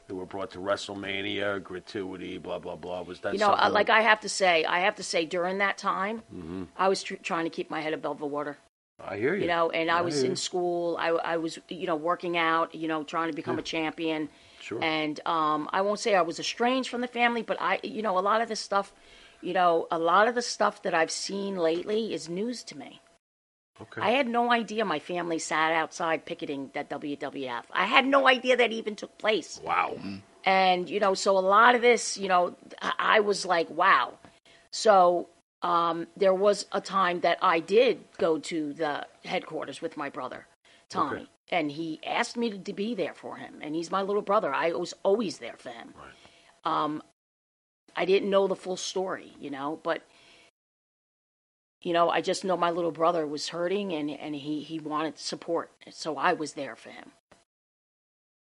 [0.09, 3.03] they were brought to WrestleMania, gratuity, blah blah blah?
[3.03, 5.59] Was that you know, uh, like I have to say, I have to say, during
[5.59, 6.65] that time, Mm-hmm.
[6.79, 8.57] I was tr- trying to keep my head above the water.
[9.05, 9.43] I hear you.
[9.43, 12.89] you know and i was in school I, I was you know working out you
[12.89, 14.29] know trying to become a champion
[14.61, 14.83] Sure.
[14.83, 18.19] and um, i won't say i was estranged from the family but i you know
[18.19, 18.93] a lot of this stuff
[19.43, 23.01] you know a lot of the stuff that i've seen lately is news to me
[23.79, 24.01] Okay.
[24.01, 28.57] i had no idea my family sat outside picketing that wwf i had no idea
[28.57, 29.99] that even took place wow.
[30.47, 34.15] and you know so a lot of this you know i I was like wow
[34.71, 35.29] so
[35.73, 38.95] um, there was a time that i did go to the
[39.33, 40.41] headquarters with my brother
[40.89, 41.27] tommy Okay.
[41.59, 41.89] and he
[42.19, 44.93] asked me to, to be there for him and he's my little brother i was
[45.03, 45.89] always there for him
[46.65, 46.93] um,
[47.97, 50.01] i didn't know the full story you know but
[51.83, 55.19] you know, I just know my little brother was hurting and, and he, he wanted
[55.19, 55.71] support.
[55.91, 57.13] So I was there for him.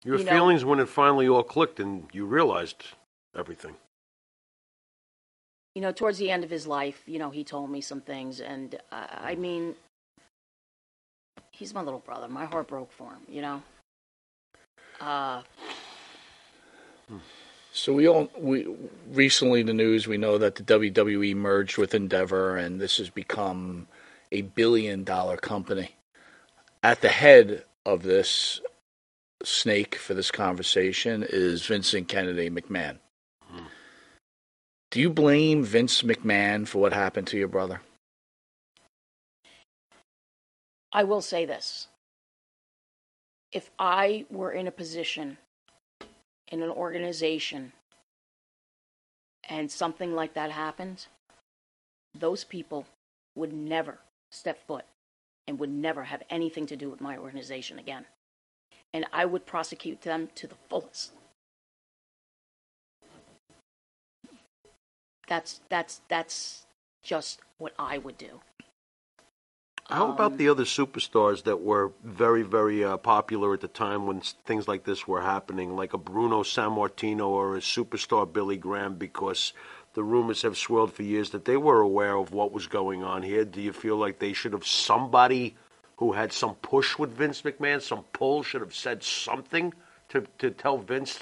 [0.04, 2.84] Your You know- feelings when it finally all clicked and you realized
[3.36, 3.76] everything.
[5.76, 8.40] You know, towards the end of his life, you know, he told me some things.
[8.40, 9.76] And uh, I mean,
[11.52, 12.28] he's my little brother.
[12.28, 13.64] My heart broke for him, you know?
[15.02, 15.42] Uh,
[17.76, 18.68] So we all we
[19.12, 23.10] recently in the news we know that the WWE merged with Endeavor and this has
[23.10, 23.88] become
[24.32, 25.96] a billion dollar company.
[26.84, 28.62] At the head of this
[29.44, 33.00] snake for this conversation is Vincent Kennedy McMahon.
[34.94, 37.82] Do you blame Vince McMahon for what happened to your brother?
[40.92, 41.88] I will say this.
[43.52, 45.40] If I were in a position
[46.50, 47.74] in an organization
[49.50, 51.08] and something like that happened,
[52.14, 52.86] those people
[53.34, 53.98] would never
[54.30, 54.86] step foot
[55.48, 58.06] and would never have anything to do with my organization again.
[58.94, 61.14] And I would prosecute them to the fullest.
[65.28, 66.66] That's that's that's
[67.02, 68.42] just what I would do.
[69.90, 74.08] How about Um, the other superstars that were very, very uh, popular at the time
[74.08, 78.96] when things like this were happening, like a Bruno Sammartino or a superstar Billy Graham,
[78.96, 79.52] because
[79.94, 83.24] the rumors have swirled for years that they were aware of what was going on
[83.24, 83.44] here.
[83.44, 85.56] Do you feel like they should have somebody
[85.98, 89.74] who had some push with Vince McMahon, some pull, should have said something
[90.10, 91.20] to, to tell Vince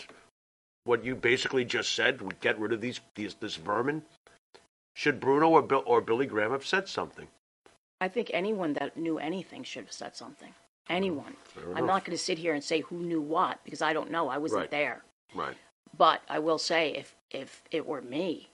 [0.84, 2.22] what you basically just said?
[2.22, 4.04] Would get rid of these, these this vermin.
[4.94, 7.28] Should Bruno or Bill or Billy Graham have said something?
[8.02, 10.50] I think anyone that knew anything should have said something.
[10.50, 10.94] Mm-hmm.
[10.94, 11.36] Anyone.
[11.76, 14.28] I'm not going to sit here and say who knew what because I don't know.
[14.28, 14.72] I wasn't Right.
[14.72, 15.04] there.
[15.34, 15.56] Right.
[15.98, 18.50] But I will say, if if it were me,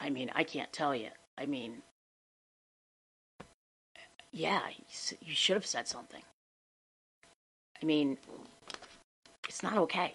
[0.00, 1.08] I mean, I can't tell you.
[1.38, 1.82] I mean,
[4.32, 4.60] yeah,
[5.20, 6.22] you should have said something.
[7.82, 8.18] I mean,
[9.48, 10.14] it's not okay.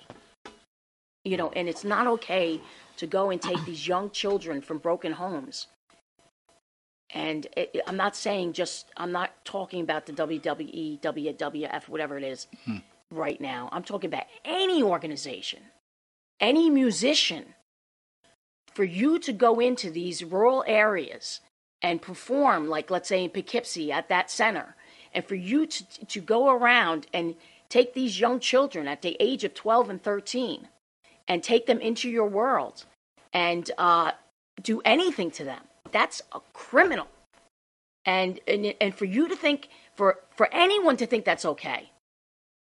[1.25, 2.61] You know, and it's not okay
[2.97, 5.67] to go and take these young children from broken homes.
[7.13, 12.23] And it, I'm not saying just, I'm not talking about the WWE, WWF, whatever it
[12.23, 12.77] is hmm.
[13.11, 13.69] right now.
[13.71, 15.61] I'm talking about any organization,
[16.39, 17.55] any musician.
[18.73, 21.39] For you to go into these rural areas
[21.81, 24.75] and perform, like let's say in Poughkeepsie at that center,
[25.13, 27.35] and for you to, to go around and
[27.69, 30.67] take these young children at the age of 12 and 13
[31.27, 32.85] and take them into your world
[33.33, 34.11] and uh,
[34.61, 35.61] do anything to them,
[35.91, 37.07] that's a criminal.
[38.05, 41.89] And, and and for you to think for for anyone to think that's okay,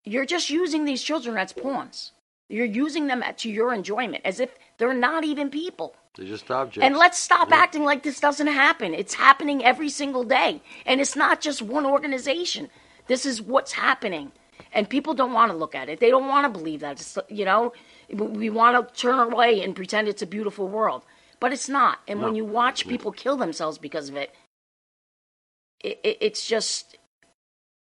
[0.05, 2.13] you're just using these children as pawns.
[2.51, 5.95] You're using them to your enjoyment as if they're not even people.
[6.17, 6.85] They're just objects.
[6.85, 8.93] And let's stop acting like this doesn't happen.
[8.93, 10.61] It's happening every single day.
[10.85, 12.69] And it's not just one organization.
[13.07, 14.33] This is what's happening.
[14.73, 16.01] And people don't want to look at it.
[16.01, 17.01] They don't want to believe that.
[17.01, 17.73] It's, you know,
[18.13, 21.05] we want to turn away and pretend it's a beautiful world.
[21.39, 22.01] But it's not.
[22.07, 22.91] And when you watch mm-hmm.
[22.91, 24.35] people kill themselves because of it,
[25.81, 26.99] it, it it's just,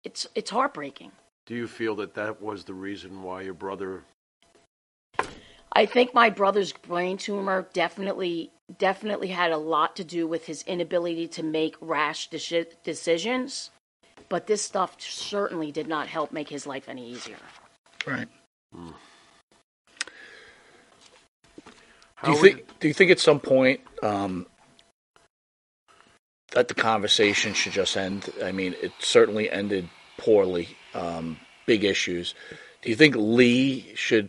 [0.02, 1.12] it's, it's heartbreaking.
[1.46, 4.04] Do you feel that that was the reason why your brother?
[5.72, 10.62] I think my brother's brain tumor definitely definitely had a lot to do with his
[10.62, 13.70] inability to make rash deci- decisions,
[14.28, 17.36] but this stuff certainly did not help make his life any easier.
[18.06, 18.28] Right.
[18.74, 18.94] Mm.
[22.20, 22.80] How Do you would- think?
[22.80, 24.46] Do you think at some point um,
[26.52, 28.30] that the conversation should just end?
[28.42, 30.76] I mean, it certainly ended poorly.
[30.94, 32.34] Um, big issues.
[32.82, 34.28] Do you think Lee should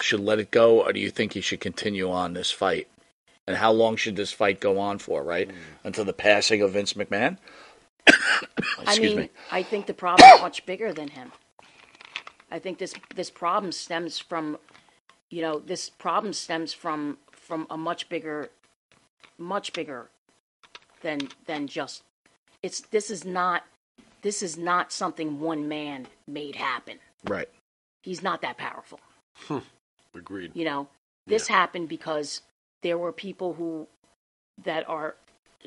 [0.00, 2.88] should let it go, or do you think he should continue on this fight?
[3.46, 5.22] And how long should this fight go on for?
[5.22, 5.50] Right
[5.84, 7.38] until the passing of Vince McMahon.
[8.06, 8.12] I
[8.82, 9.30] Excuse mean, me.
[9.50, 11.32] I think the problem is much bigger than him.
[12.50, 14.58] I think this this problem stems from,
[15.30, 18.50] you know, this problem stems from from a much bigger,
[19.38, 20.08] much bigger
[21.02, 22.02] than than just.
[22.62, 23.64] It's this is not
[24.22, 26.98] this is not something one man made happen.
[27.24, 27.48] Right.
[28.02, 29.00] He's not that powerful.
[29.34, 29.58] Hmm.
[30.14, 30.52] Agreed.
[30.54, 30.88] You know,
[31.26, 32.42] this happened because
[32.82, 33.86] there were people who
[34.64, 35.14] that are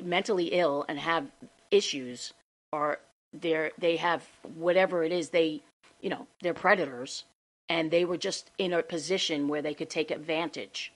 [0.02, 1.26] mentally ill and have
[1.70, 2.32] issues
[2.72, 2.98] or
[3.32, 5.62] they're they have whatever it is they
[6.00, 7.24] you know they're predators
[7.72, 10.92] and they were just in a position where they could take advantage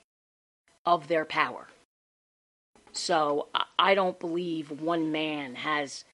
[0.84, 1.68] of their power.
[2.92, 3.48] So
[3.78, 6.04] I- don't believe one man has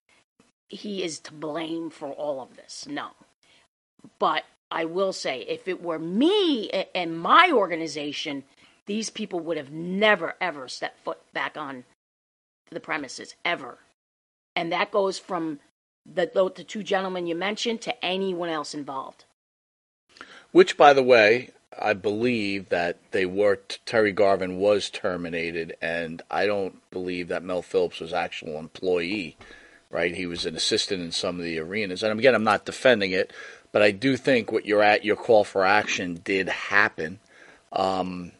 [0.69, 3.09] he is to blame for all of this no.
[4.19, 8.43] But i will say if it were me and my organization
[8.85, 11.83] these people would have never ever stepped foot back on
[12.71, 13.79] the premises ever.
[14.55, 15.59] And that goes from
[16.05, 19.25] the, the two gentlemen you mentioned to anyone else involved.
[20.53, 26.45] Which, by the way, I believe that they were Terry Garvin was terminated, and I
[26.45, 29.35] don't believe that Mel Phillips was actual employee.
[29.89, 33.11] Right, he was an assistant in some of the arenas, and again, I'm not defending
[33.11, 33.31] it,
[33.71, 37.19] but I do think what you're at your call for action did happen.
[37.71, 38.31] Um,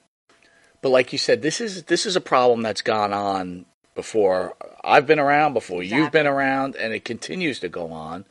[0.82, 5.07] but like you said, this is this is a problem that's gone on before I've
[5.07, 8.26] been around, before you've been around, and it continues to go on.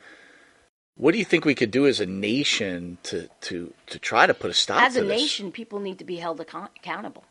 [0.95, 4.33] What do you think we could do as a nation to to to try to
[4.33, 5.03] put a stop As to this?
[5.03, 5.21] As a this?
[5.21, 7.23] nation, people need to be held account- accountable,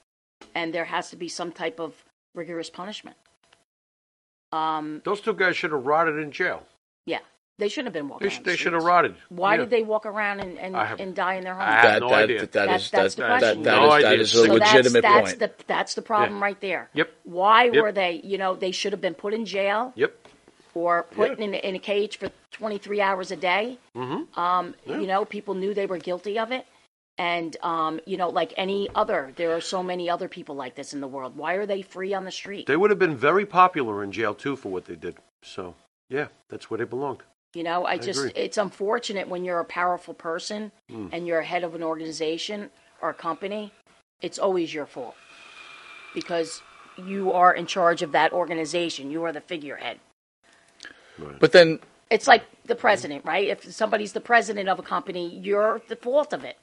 [0.55, 2.05] and there has to be some type of
[2.35, 3.17] rigorous punishment.
[4.53, 6.67] Um, Those two guys should have rotted in jail.
[7.07, 7.21] yeah,
[7.59, 8.29] they shouldn't have been walking.
[8.29, 9.15] They, sh- the they should have rotted.
[9.31, 9.61] Why Yeah.
[9.61, 11.69] did they walk around and, and, have- and die in their homes?
[11.69, 12.41] I have that, no that, idea.
[12.41, 14.21] that That's- is that's that, the that, that, No is, that idea.
[14.23, 15.59] is a So so legitimate that's, that's point.
[15.59, 16.91] The, that's the problem right there.
[16.95, 17.11] Yep.
[17.25, 17.75] Why Yep.
[17.83, 18.21] were they?
[18.25, 20.22] You know, they should have been put in jail Yep.
[20.75, 21.45] Or put Yeah.
[21.45, 23.79] in, in a cage for 23 hours a day.
[23.97, 24.39] Mm-hmm.
[24.39, 26.67] Um, You know, people knew they were guilty of it.
[27.19, 30.95] And, um, you know, like any other, there are so many other people like this
[30.95, 31.37] in the world.
[31.37, 32.67] Why are they free on the street?
[32.67, 35.17] They would have been very popular in jail too for what they did.
[35.43, 35.75] So
[36.09, 37.23] yeah, that's where they belonged.
[37.55, 38.33] You know, I just, agree.
[38.35, 41.11] it's unfortunate when you're a powerful person Mm.
[41.13, 42.71] and you're a head of an organization
[43.03, 43.73] or a company,
[44.23, 45.15] it's always your fault
[46.15, 46.63] because
[46.97, 49.11] you are in charge of that organization.
[49.11, 50.01] You are the figurehead.
[51.41, 51.79] But then
[52.11, 53.49] It's like the president, right?
[53.49, 56.59] If somebody's the president of a company, you're the fault of it.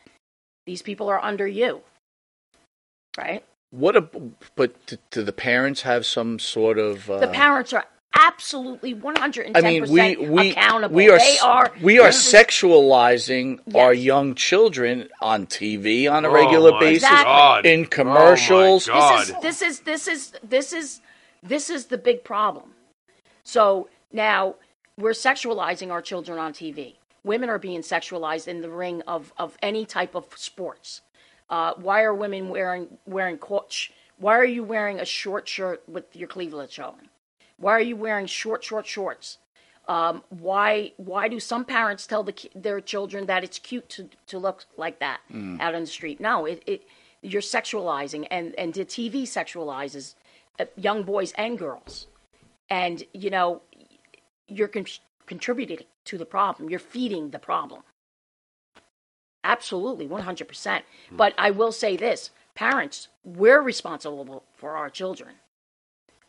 [0.66, 1.82] These people are under you,
[3.18, 3.44] right?
[3.72, 3.96] what?
[3.96, 4.02] A,
[4.56, 7.10] but do, do the parents have some sort of?
[7.10, 7.86] Uh, The parents are
[8.16, 10.96] absolutely 110% I mean, we we accountable.
[10.96, 16.26] we are they are we are this is- sexualizing our young children on TV on
[16.26, 17.66] a Oh, regular basis God.
[17.66, 18.90] in commercials.
[18.92, 21.02] Oh, my this is this is this is this is
[21.44, 22.74] this is the big problem.
[23.44, 24.56] So now
[24.98, 26.96] we're sexualizing our children on TV.
[27.24, 31.02] Women are being sexualized in the ring of, of any type of sports.
[31.50, 33.92] Uh, why are women wearing wearing coach?
[34.18, 37.10] Why are you wearing a short shirt with your cleavage showing?
[37.58, 39.38] Why are you wearing short short shorts?
[39.88, 44.38] Um, why why do some parents tell the, their children that it's cute to, to
[44.38, 45.22] look like that
[45.60, 46.20] out on the street?
[46.20, 46.84] No, it, it
[47.22, 50.14] you're sexualizing, and and the TV sexualizes
[50.60, 52.06] uh, young boys and girls,
[52.70, 53.62] and you know
[54.50, 54.86] you're con-
[55.26, 56.70] contributing to the problem.
[56.70, 57.82] You're feeding the problem.
[59.44, 60.86] Absolutely, one hundred percent.
[61.10, 61.18] Hmm.
[61.18, 65.36] But I will say this: parents, we're responsible for our children.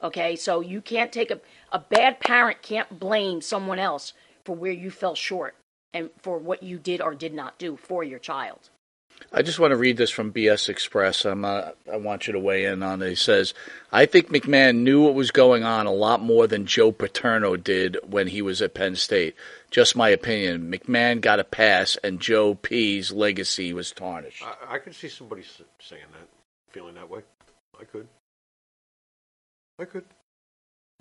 [0.02, 1.40] Okay, so you can't take a
[1.72, 4.12] a bad parent can't blame someone else
[4.44, 5.54] for where you fell short
[5.92, 8.70] and for what you did or did not do for your child.
[9.32, 11.24] I just want to read this from BS Express.
[11.24, 13.08] I'm uh, I want you to weigh in on it.
[13.10, 13.54] He says,
[13.92, 17.96] "I think McMahon knew what was going on a lot more than Joe Paterno did
[18.06, 19.36] when he was at Penn State.
[19.70, 20.70] Just my opinion.
[20.70, 25.42] McMahon got a pass, and Joe P's legacy was tarnished." I, I could see somebody
[25.78, 26.28] saying that,
[26.70, 27.20] feeling that way.
[27.80, 28.08] I could.
[29.78, 30.04] I could.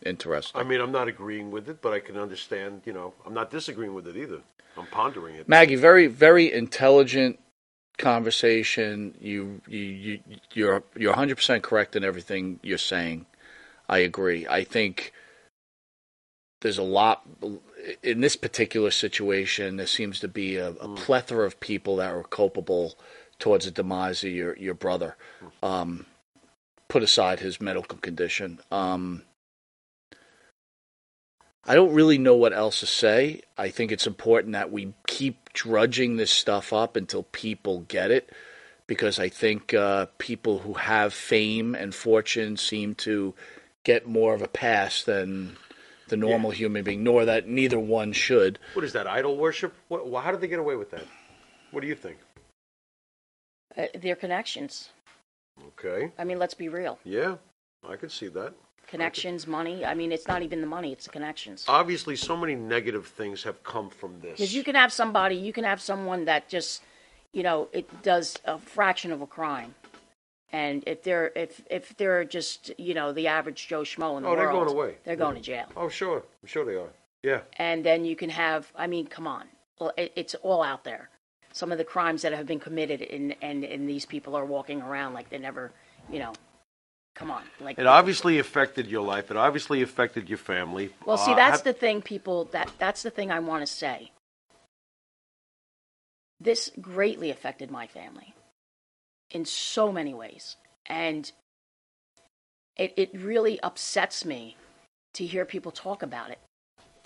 [0.06, 0.62] Interesting.
[0.62, 2.84] I mean, I'm not agreeing with it, but I can understand.
[2.86, 4.42] You know, I'm not disagreeing with it either.
[4.78, 5.50] I'm pondering it.
[5.50, 7.40] Maggie, very very intelligent
[8.00, 9.14] conversation.
[9.22, 10.20] You you you
[10.54, 13.26] you're you're 100 percent correct in everything you're saying.
[13.88, 14.48] I agree.
[14.48, 15.14] I think
[16.62, 17.28] there's a lot
[18.04, 19.78] in this particular situation.
[19.78, 22.96] There seems to be a, a plethora of people that are culpable
[23.40, 25.16] towards the demise of your your brother.
[25.62, 26.06] Um,
[26.88, 28.60] put aside his medical condition.
[28.72, 29.24] Um,
[31.70, 33.44] I don't really know what else to say.
[33.56, 38.32] I think it's important that we keep drudging this stuff up until people get it,
[38.88, 43.36] because I think uh, people who have fame and fortune seem to
[43.84, 45.58] get more of a pass than
[46.08, 48.58] the normal human being, nor that neither one should.
[48.74, 49.06] What is that?
[49.06, 49.76] Idol worship?
[49.90, 51.06] What, wh- how did they get away with that?
[51.70, 52.18] What do you think?
[53.78, 54.90] Uh, their connections.
[55.68, 56.12] Okay.
[56.18, 56.98] I mean, let's be real.
[57.04, 57.36] Yeah,
[57.88, 58.56] I could see that.
[58.90, 59.86] Connections, money.
[59.86, 61.66] I mean, it's not even the money; it's the connections.
[61.68, 64.32] Obviously, so many negative things have come from this.
[64.32, 66.82] Because you can have somebody, you can have someone that just,
[67.32, 69.76] you know, it does a fraction of a crime,
[70.52, 74.30] and if they're if if they're just you know the average Joe schmo in the
[74.30, 74.40] world.
[74.40, 74.96] Oh, they're going away.
[75.04, 76.24] They're going to jail, Oh, sure.
[76.42, 76.90] I'm sure they are.
[77.22, 77.42] Yeah.
[77.58, 78.72] and then you can have.
[78.76, 79.46] I mean, come on,
[79.80, 81.10] well, it, it's all out there.
[81.52, 84.82] Some of the crimes that have been committed, and and and these people are walking
[84.82, 85.72] around like they never,
[86.12, 86.34] you know,
[87.20, 89.30] come on, like It obviously affected your life.
[89.30, 90.94] It obviously affected your family.
[91.06, 92.46] Well, see, Uh, that's the thing, people.
[92.46, 94.12] That that's the thing I want to say.
[96.40, 98.34] This greatly affected my family
[99.30, 100.56] in so many ways,
[100.86, 101.30] and
[102.78, 104.56] it it really upsets me
[105.14, 106.40] to hear people talk about it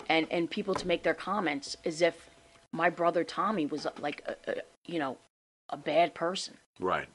[0.08, 2.30] and and people to make their comments as if
[2.70, 4.54] my brother Tommy was like a, a
[4.86, 5.18] you know
[5.70, 6.54] a bad person.
[6.78, 7.08] Right.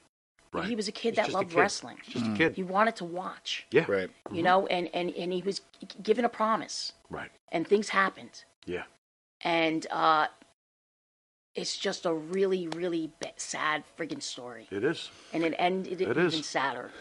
[0.52, 0.68] Right.
[0.68, 1.60] He was a kid He's that loved kid.
[1.60, 1.98] wrestling.
[2.04, 2.56] He's just a kid.
[2.56, 3.86] He wanted to watch, Yeah.
[3.88, 4.10] Right.
[4.32, 5.62] you know, and and and he was
[6.02, 7.30] given a promise, Right.
[7.52, 8.84] and things happened, Yeah.
[9.42, 10.28] and uh,
[11.56, 15.10] it's just a really really sad friggin' story, It is.
[15.34, 16.46] and it ended It even is.
[16.46, 16.92] sadder.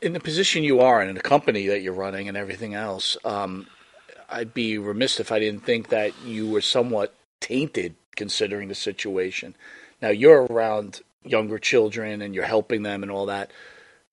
[0.00, 3.16] in the position you are in, in the company that you're running and everything else,
[3.24, 3.66] um,
[4.30, 9.54] I'd be remiss if I didn't think that you were somewhat tainted considering the situation.
[10.00, 13.50] Now you're around younger children and you're helping them and all that.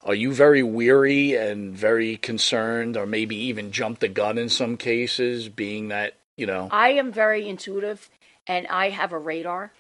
[0.03, 4.75] Are you very weary and very concerned, or maybe even jump the gun in some
[4.75, 6.69] cases, being that you know?
[6.71, 8.09] I am very intuitive,
[8.47, 9.71] and I have a radar.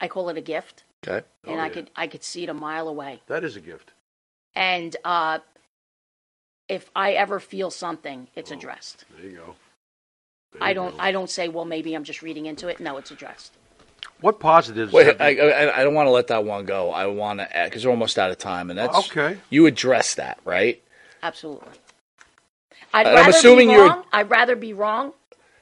[0.00, 1.26] I call it a gift, Okay.
[1.44, 1.72] and Oh, I yeah.
[1.72, 3.20] could I could see it a mile away.
[3.26, 3.90] That is a gift.
[4.54, 5.38] And uh,
[6.68, 9.04] if I ever feel something, it's addressed.
[9.16, 9.54] There you go.
[10.52, 11.02] There I you don't go.
[11.02, 12.78] I don't say, well, maybe I'm just reading into it.
[12.78, 13.52] No, it's addressed.
[14.20, 14.92] What positives?
[14.92, 16.90] Wait, I, I, I don't want to let that one go.
[16.90, 19.38] I want to because we're almost out of time, and that's Okay.
[19.50, 20.82] You address that, right?
[21.22, 21.68] Absolutely.
[22.92, 24.04] I'd I'm assuming be you're- wrong.
[24.12, 25.12] I'd rather be wrong.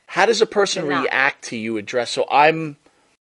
[0.07, 1.02] How does a person They're not.
[1.04, 2.11] react to you address?
[2.11, 2.76] So I'm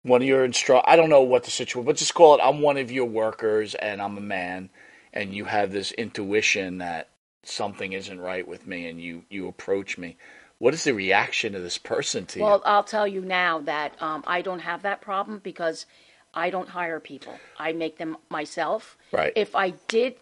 [0.03, 2.41] one of your instru I don't know what the situation, but just call it.
[2.43, 4.69] I'm one of your workers, and I'm a man,
[5.13, 7.09] and you have this intuition that
[7.43, 10.15] something isn't right with me, and you you approach me.
[10.61, 12.61] What is the reaction of this person to Well, you?
[12.65, 15.87] I'll tell you now that um, I don't have that problem because
[16.35, 17.33] I don't hire people.
[17.57, 18.95] I make them myself.
[19.11, 19.33] Right.
[19.35, 20.17] If I did,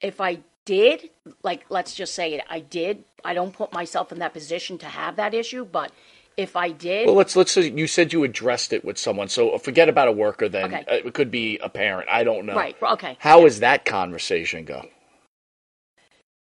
[0.00, 1.10] if I did,
[1.42, 3.02] like let's just say it, I did.
[3.24, 5.90] I don't put myself in that position to have that issue, but
[6.36, 9.26] if I did, Well, let's let's say you said you addressed it with someone.
[9.26, 10.48] So forget about a worker.
[10.48, 10.84] Then Okay.
[10.88, 12.08] Uh, it could be a parent.
[12.08, 12.54] I don't know.
[12.54, 12.76] right?
[12.80, 13.16] Okay.
[13.18, 14.86] How does that conversation go?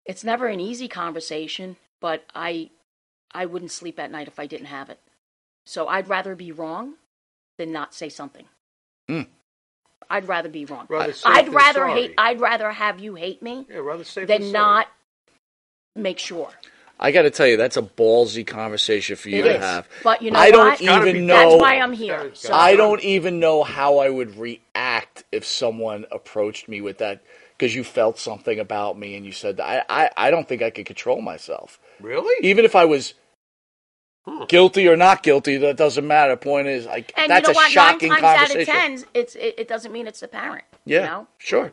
[0.07, 2.71] It's never an easy conversation, but I
[3.35, 4.99] I wouldn't sleep at night if I didn't have it.
[5.65, 6.95] So I'd rather be wrong
[7.59, 8.45] than not say something.
[9.09, 9.23] Hmm.
[10.11, 10.87] I'd rather be wrong.
[10.89, 11.93] Rather I'd rather sorry.
[12.03, 14.53] hate I'd rather have you hate me Yeah, rather safe than sorry.
[14.53, 14.89] not
[15.97, 16.51] make sure.
[17.01, 19.61] I got to tell you, that's a ballsy conversation for you It to is.
[19.61, 19.89] have.
[20.05, 20.81] But you know I don't what?
[20.83, 21.35] Even be- know.
[21.51, 22.17] That's why I'm here.
[22.17, 26.81] Gotta- So gotta- I don't even know how I would react if someone approached me
[26.81, 27.21] with that
[27.59, 29.87] because you felt something about me and you said that.
[29.89, 31.81] I, I, I don't think I could control myself.
[32.01, 32.47] Really?
[32.47, 33.15] Even if I was
[34.25, 34.47] Huh.
[34.47, 36.37] guilty or not guilty, that doesn't matter.
[36.37, 37.71] Point is, like, and that's you know a what?
[37.73, 38.75] shocking Nine times out of conversation.
[38.99, 40.65] ten, it's it, it doesn't mean it's the parent.
[40.85, 41.27] yeah, You know?
[41.39, 41.73] sure.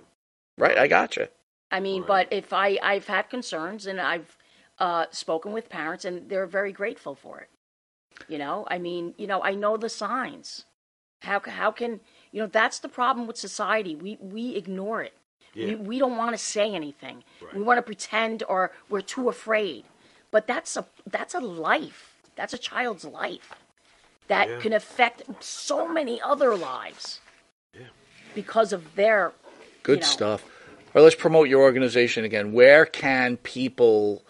[0.57, 1.29] Right, I gotcha.
[1.71, 4.35] I mean, but if I I've had concerns and I've
[4.79, 7.49] uh, spoken with parents and they're very grateful for it.
[8.27, 10.65] You know, I mean, you know, I know the signs.
[11.21, 11.99] How how can
[12.31, 13.95] you know that's the problem with society?
[13.95, 15.13] We we ignore it.
[15.53, 15.67] Yeah.
[15.67, 17.23] We we don't want to say anything.
[17.41, 17.55] Right.
[17.55, 19.85] We want to pretend or we're too afraid.
[20.31, 22.08] But that's a that's a life.
[22.39, 23.51] That's a child's life
[24.29, 24.59] that Yeah.
[24.61, 27.19] can affect so many other lives
[28.33, 29.33] because of their
[29.83, 30.07] Good you know.
[30.07, 30.43] stuff.
[30.45, 32.53] All right, let's promote your organization again.
[32.53, 34.23] Where can people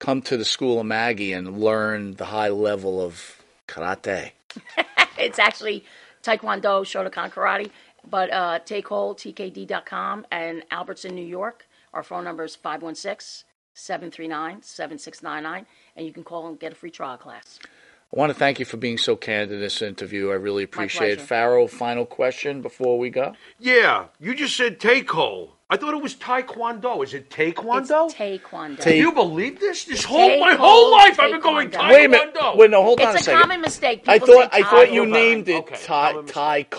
[0.00, 4.32] come to the School of Maggie and learn the high level of karate?
[5.16, 5.84] it's actually
[6.24, 7.70] Taekwondo Shotokan Karate,
[8.10, 11.66] but uh, take hold, tkd.com, and Albertson, New York.
[11.94, 13.44] Our phone number is 516
[13.74, 17.58] 739 7699, and you can call and get a free trial class.
[18.14, 20.30] I want to thank you for being so candid in this interview.
[20.30, 21.16] I really appreciate it.
[21.16, 21.26] pleasure.
[21.26, 23.34] Pharaoh, final question before we go.
[23.58, 25.54] Yeah, you just said take-hole.
[25.68, 27.02] I thought it was taekwondo.
[27.02, 28.06] Is it taekwondo?
[28.06, 28.76] It's Taekwondo.
[28.76, 29.84] Ta- Do you believe this?
[29.84, 31.72] This whole my Take-hold, whole life I've been going taekwondo.
[31.72, 31.92] taekwondo.
[31.92, 32.56] Wait a minute.
[32.56, 34.04] Wait, no, hold on a it's a common mistake.
[34.06, 36.70] I thought I thought you named it Okay, Thai common mistake.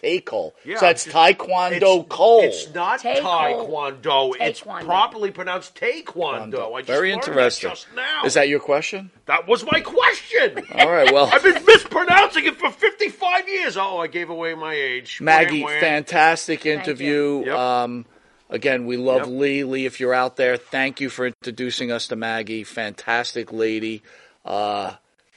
[0.00, 0.20] Thai Cole.
[0.20, 0.52] Take hold.
[0.54, 0.72] Take Cole.
[0.72, 2.40] Yeah, so that's it's- Taekwondo It's- Cole.
[2.42, 4.34] It's not Take taekwondo.
[4.40, 4.84] It's Taekwondo.
[4.84, 6.74] properly pronounced taekwondo.
[6.74, 7.70] I just Very learned that interesting.
[7.70, 8.22] just now.
[8.24, 9.10] Is that your question?
[9.26, 10.62] That was my question.
[10.78, 11.12] All right.
[11.12, 13.76] Well, I've been mispronouncing it for 55 years.
[13.76, 15.20] Oh, I gave away my age.
[15.20, 15.80] Maggie, Wham, wham.
[15.80, 17.42] fantastic interview.
[17.46, 17.54] Yep.
[17.56, 18.06] Um,
[18.50, 19.26] again, we love Yep.
[19.28, 19.64] Lee.
[19.64, 22.64] Lee, if you're out there, thank you for introducing us to Maggie.
[22.64, 24.02] Fantastic lady.
[24.44, 24.92] Uh,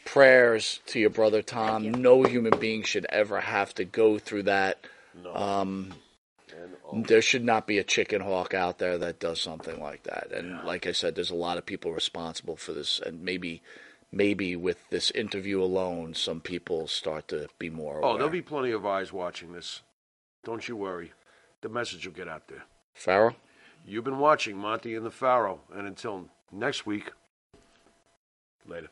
[0.05, 1.83] prayers to your brother Tom.
[1.83, 1.91] You.
[1.91, 4.79] No human being should ever have to go through that.
[5.23, 5.35] No.
[5.35, 5.93] Um,
[6.93, 10.31] there should not be a chicken hawk out there that does something like that.
[10.33, 13.61] And like I said, there's a lot of people responsible for this, and maybe.
[14.13, 18.11] Maybe with this interview alone, some people start to be more aware.
[18.11, 19.83] Oh, there'll be plenty of eyes watching this.
[20.43, 21.13] Don't you worry.
[21.61, 22.65] The message will get out there.
[22.93, 23.37] Pharaoh?
[23.85, 27.13] You've been watching Monte and the Pharaoh, and until next week,
[28.67, 28.89] later.